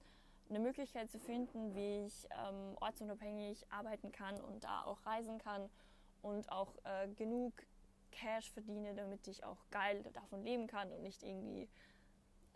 [0.49, 5.69] eine Möglichkeit zu finden, wie ich ähm, ortsunabhängig arbeiten kann und da auch reisen kann
[6.21, 7.53] und auch äh, genug
[8.11, 11.67] Cash verdiene, damit ich auch geil davon leben kann und nicht irgendwie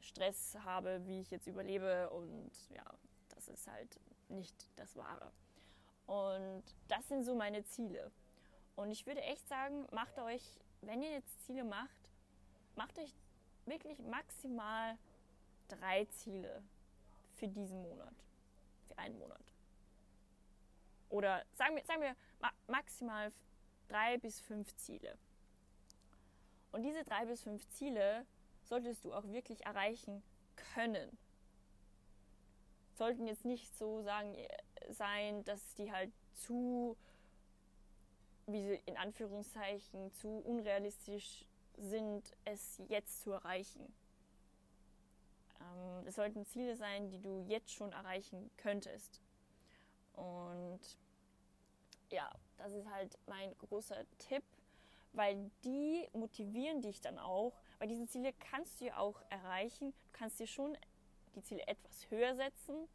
[0.02, 2.86] Stress habe, wie ich jetzt überlebe und ja,
[3.30, 5.32] das ist halt nicht das Wahre.
[6.06, 8.12] Und das sind so meine Ziele.
[8.76, 10.44] Und ich würde echt sagen, macht euch,
[10.82, 12.10] wenn ihr jetzt Ziele macht,
[12.76, 13.14] macht euch
[13.66, 14.98] wirklich maximal
[15.68, 16.64] drei Ziele
[17.36, 18.14] für diesen Monat,
[18.88, 19.54] für einen Monat.
[21.10, 22.16] Oder sagen wir, sagen wir
[22.68, 23.32] maximal
[23.88, 25.18] drei bis fünf Ziele.
[26.72, 28.26] Und diese drei bis fünf Ziele
[28.64, 30.22] solltest du auch wirklich erreichen
[30.76, 31.18] können.
[32.94, 34.48] Sollten jetzt nicht so sagen, äh,
[34.90, 36.96] sein, dass die halt zu,
[38.46, 41.46] wie sie in Anführungszeichen, zu unrealistisch
[41.80, 43.94] sind, es jetzt zu erreichen.
[45.60, 49.22] Ähm, es sollten Ziele sein, die du jetzt schon erreichen könntest.
[50.14, 50.80] Und
[52.12, 54.44] ja, das ist halt mein großer Tipp,
[55.14, 59.92] weil die motivieren dich dann auch, weil diese Ziele kannst du ja auch erreichen.
[59.92, 60.78] Du kannst dir schon
[61.36, 62.88] die Ziele etwas höher setzen,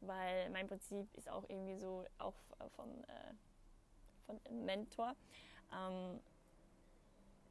[0.00, 2.34] weil mein Prinzip ist auch irgendwie so, auch
[2.76, 3.34] von, äh,
[4.26, 5.16] von einem Mentor.
[5.72, 6.20] Ähm,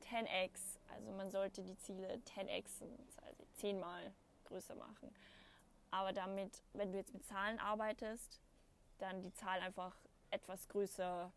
[0.09, 2.81] 10x, also man sollte die Ziele 10x,
[3.23, 4.13] also zehnmal
[4.45, 5.13] größer machen.
[5.91, 8.41] Aber damit, wenn du jetzt mit Zahlen arbeitest,
[8.97, 9.95] dann die Zahl einfach
[10.29, 11.31] etwas größer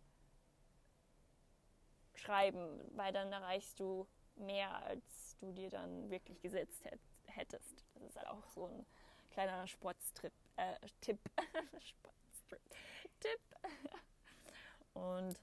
[2.14, 4.06] schreiben, weil dann erreichst du
[4.36, 6.84] mehr, als du dir dann wirklich gesetzt
[7.26, 7.84] hättest.
[7.94, 8.86] Das ist halt auch so ein
[9.30, 11.18] kleiner Sportstrip, äh, Tipp.
[11.80, 12.60] Sportstrip,
[13.20, 13.40] Tipp.
[14.94, 15.38] Und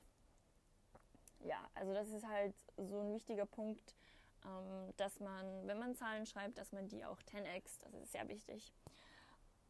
[1.45, 3.95] ja, also das ist halt so ein wichtiger Punkt,
[4.43, 8.27] ähm, dass man, wenn man Zahlen schreibt, dass man die auch 10x, das ist sehr
[8.27, 8.73] wichtig.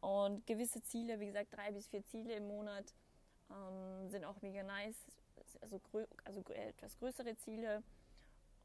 [0.00, 2.94] Und gewisse Ziele, wie gesagt, drei bis vier Ziele im Monat
[3.50, 4.96] ähm, sind auch mega nice,
[5.60, 5.80] also,
[6.24, 7.82] also etwas größere Ziele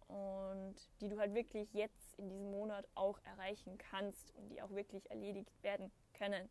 [0.08, 4.72] und die du halt wirklich jetzt in diesem Monat auch erreichen kannst und die auch
[4.72, 6.50] wirklich erledigt werden können.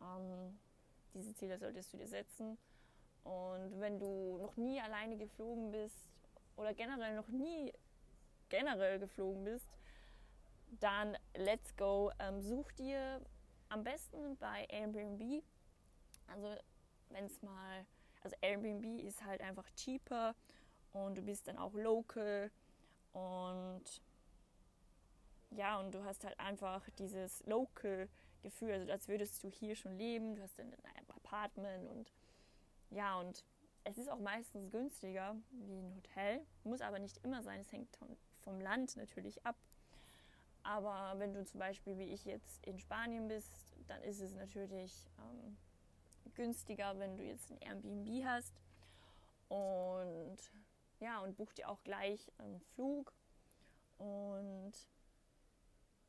[0.00, 0.58] Ähm,
[1.14, 2.56] diese Ziele solltest du dir setzen
[3.24, 6.10] und wenn du noch nie alleine geflogen bist
[6.56, 7.72] oder generell noch nie
[8.48, 9.68] generell geflogen bist,
[10.80, 12.10] dann let's go.
[12.18, 13.20] Ähm, such dir
[13.68, 15.42] am besten bei Airbnb,
[16.26, 16.54] also
[17.10, 17.86] wenn es mal,
[18.22, 20.34] also Airbnb ist halt einfach cheaper
[20.92, 22.50] und du bist dann auch local
[23.12, 23.84] und
[25.52, 28.08] ja, und du hast halt einfach dieses local
[28.42, 32.12] Gefühl, also als würdest du hier schon leben, du hast dann ein Apartment und
[32.90, 33.44] ja, und
[33.84, 37.98] es ist auch meistens günstiger wie ein Hotel, muss aber nicht immer sein, es hängt
[38.42, 39.56] vom Land natürlich ab.
[40.62, 43.52] Aber wenn du zum Beispiel wie ich jetzt in Spanien bist,
[43.88, 45.56] dann ist es natürlich ähm,
[46.34, 48.60] günstiger, wenn du jetzt ein Airbnb hast.
[49.48, 50.38] Und
[51.00, 53.12] ja, und buch dir auch gleich einen Flug.
[53.98, 54.72] Und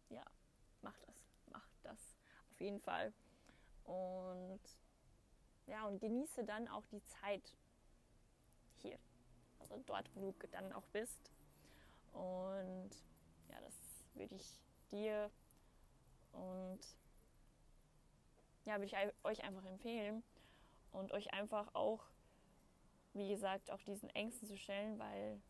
[0.09, 0.23] ja,
[0.81, 1.15] mach das,
[1.49, 2.17] mach das
[2.51, 3.13] auf jeden Fall.
[3.83, 4.59] Und
[5.71, 7.55] ja, und genieße dann auch die Zeit
[8.81, 8.99] hier.
[9.59, 11.31] Also dort, wo du dann auch bist.
[12.11, 12.89] Und
[13.47, 13.73] ja, das
[14.13, 14.51] würde ich
[14.91, 15.31] dir
[16.33, 16.79] und
[18.65, 20.23] ja, würde ich euch einfach empfehlen
[20.91, 22.03] und euch einfach auch,
[23.13, 25.41] wie gesagt, auch diesen Ängsten zu stellen, weil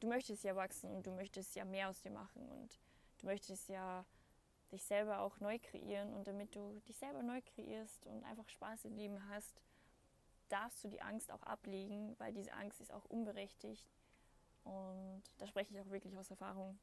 [0.00, 2.78] du möchtest ja wachsen und du möchtest ja mehr aus dir machen und
[3.18, 4.04] du möchtest ja
[4.72, 8.84] dich selber auch neu kreieren und damit du dich selber neu kreierst und einfach Spaß
[8.84, 9.62] im Leben hast,
[10.48, 13.84] darfst du die Angst auch ablegen, weil diese Angst ist auch unberechtigt
[14.64, 16.78] und da spreche ich auch wirklich aus Erfahrung.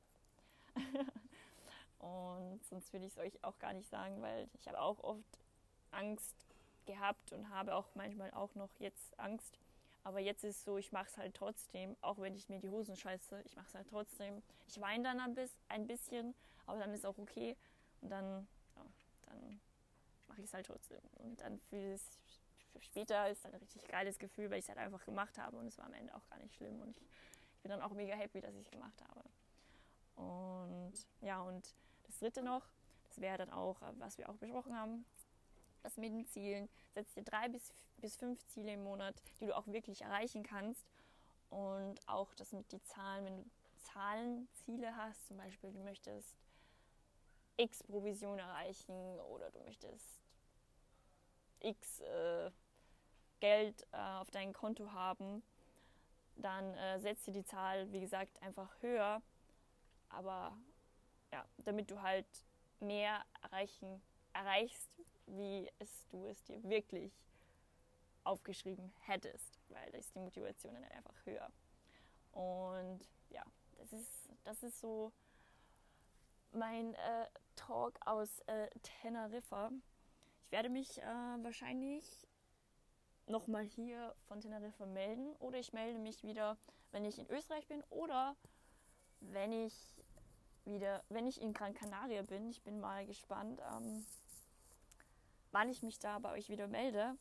[2.00, 5.40] und sonst würde ich es euch auch gar nicht sagen, weil ich habe auch oft
[5.92, 6.36] Angst
[6.86, 9.60] gehabt und habe auch manchmal auch noch jetzt Angst.
[10.04, 12.70] Aber jetzt ist es so, ich mache es halt trotzdem, auch wenn ich mir die
[12.70, 14.42] Hosen scheiße, ich mache es halt trotzdem.
[14.70, 16.34] Ich weine dann ein bisschen,
[16.66, 17.58] aber dann ist auch okay.
[18.02, 18.86] Und dann, ja,
[19.24, 19.60] dann
[20.28, 21.02] mache ich es halt trotzdem.
[21.16, 22.18] Und dann fühle ich es
[22.80, 25.68] später ist dann ein richtig geiles Gefühl, weil ich es halt einfach gemacht habe und
[25.68, 26.80] es war am Ende auch gar nicht schlimm.
[26.82, 27.04] Und ich,
[27.56, 29.24] ich bin dann auch mega happy, dass ich es gemacht habe.
[30.16, 31.74] Und ja, und
[32.04, 32.64] das dritte noch,
[33.10, 35.06] das wäre dann auch, was wir auch besprochen haben,
[35.84, 36.70] das mit den Zielen.
[36.94, 40.86] Setz dir drei bis, bis fünf Ziele im Monat, die du auch wirklich erreichen kannst.
[41.50, 43.50] Und auch das mit den Zahlen, wenn du
[43.94, 46.36] Zahlenziele hast, zum Beispiel du möchtest
[47.58, 50.22] X Provision erreichen oder du möchtest
[51.60, 52.52] X äh,
[53.40, 55.44] Geld äh, auf deinem Konto haben,
[56.36, 59.22] dann äh, setzt dir die Zahl, wie gesagt, einfach höher.
[60.10, 60.58] Aber
[61.32, 62.28] ja, damit du halt
[62.80, 64.02] mehr erreichen,
[64.34, 64.90] erreichst,
[65.26, 67.12] wie es du es dir wirklich
[68.24, 71.50] aufgeschrieben hättest, weil da ist die Motivation dann einfach höher.
[72.32, 73.00] Und
[73.30, 73.44] ja,
[73.78, 75.12] das ist, das ist so
[76.52, 77.28] mein, äh,
[77.58, 78.70] Talk aus äh,
[79.02, 79.72] Teneriffa.
[80.46, 81.04] Ich werde mich äh,
[81.44, 82.26] wahrscheinlich
[83.26, 86.58] nochmal hier von Teneriffa melden oder ich melde mich wieder,
[86.92, 88.38] wenn ich in Österreich bin oder
[89.20, 89.74] wenn ich
[90.64, 92.50] wieder, wenn ich in Gran Canaria bin.
[92.50, 94.06] Ich bin mal gespannt, ähm,
[95.52, 97.18] wann ich mich da bei euch wieder melde.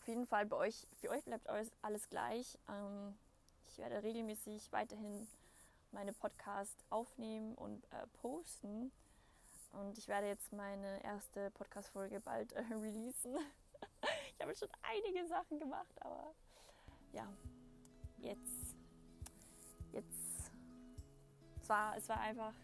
[0.00, 1.48] Auf jeden Fall bei euch, für euch bleibt
[1.82, 2.58] alles gleich.
[2.68, 3.16] Ähm,
[3.68, 5.26] ich werde regelmäßig weiterhin
[5.92, 8.92] meine Podcasts aufnehmen und äh, posten.
[9.72, 13.36] Und ich werde jetzt meine erste Podcast-Folge bald äh, releasen.
[14.34, 16.34] ich habe schon einige Sachen gemacht, aber
[17.12, 17.26] ja,
[18.18, 18.76] jetzt,
[19.92, 20.52] jetzt,
[21.60, 22.54] es war, es war einfach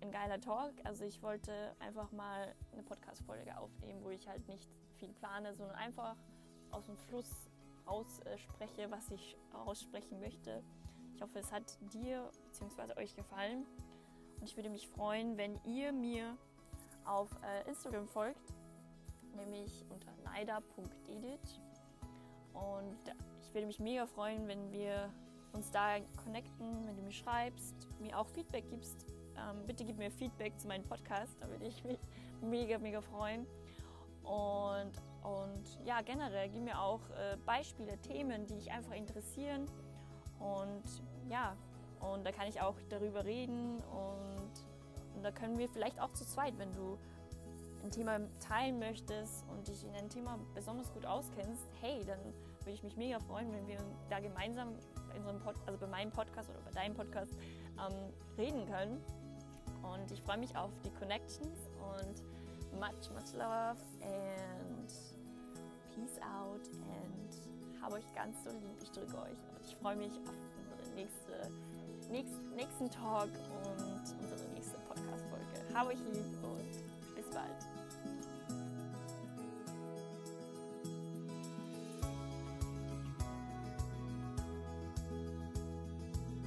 [0.00, 0.74] ein geiler Talk.
[0.84, 5.76] Also ich wollte einfach mal eine Podcast-Folge aufnehmen, wo ich halt nicht viel plane, sondern
[5.76, 6.16] einfach
[6.70, 7.50] aus dem Fluss
[7.86, 10.62] ausspreche, was ich aussprechen möchte.
[11.14, 12.98] Ich hoffe, es hat dir bzw.
[13.00, 13.66] euch gefallen.
[14.44, 16.36] Und ich würde mich freuen, wenn ihr mir
[17.06, 18.52] auf äh, Instagram folgt,
[19.34, 21.62] nämlich unter naida.edit.
[22.52, 22.98] Und
[23.40, 25.08] ich würde mich mega freuen, wenn wir
[25.54, 29.06] uns da connecten, wenn du mir schreibst, mir auch Feedback gibst.
[29.34, 32.00] Ähm, bitte gib mir Feedback zu meinem Podcast, da würde ich mich
[32.42, 33.46] mega, mega freuen.
[34.24, 34.92] Und,
[35.22, 39.64] und ja, generell gib mir auch äh, Beispiele, Themen, die dich einfach interessieren.
[40.38, 41.56] Und ja,
[42.12, 46.26] und da kann ich auch darüber reden und, und da können wir vielleicht auch zu
[46.26, 46.98] zweit, wenn du
[47.82, 52.18] ein Thema teilen möchtest und dich in ein Thema besonders gut auskennst, hey, dann
[52.60, 53.78] würde ich mich mega freuen, wenn wir
[54.08, 54.68] da gemeinsam
[55.14, 59.00] in so einem Pod, also bei meinem Podcast oder bei deinem Podcast ähm, reden können.
[59.82, 62.22] Und ich freue mich auf die Connections und
[62.80, 64.92] much, much love and
[65.94, 68.76] peace out and habe euch ganz so lieb.
[68.82, 71.50] Ich drücke euch und ich freue mich auf unsere nächste
[72.10, 75.74] nächsten Talk und unsere nächste Podcast-Folge.
[75.74, 77.63] Habe euch lieb und bis bald.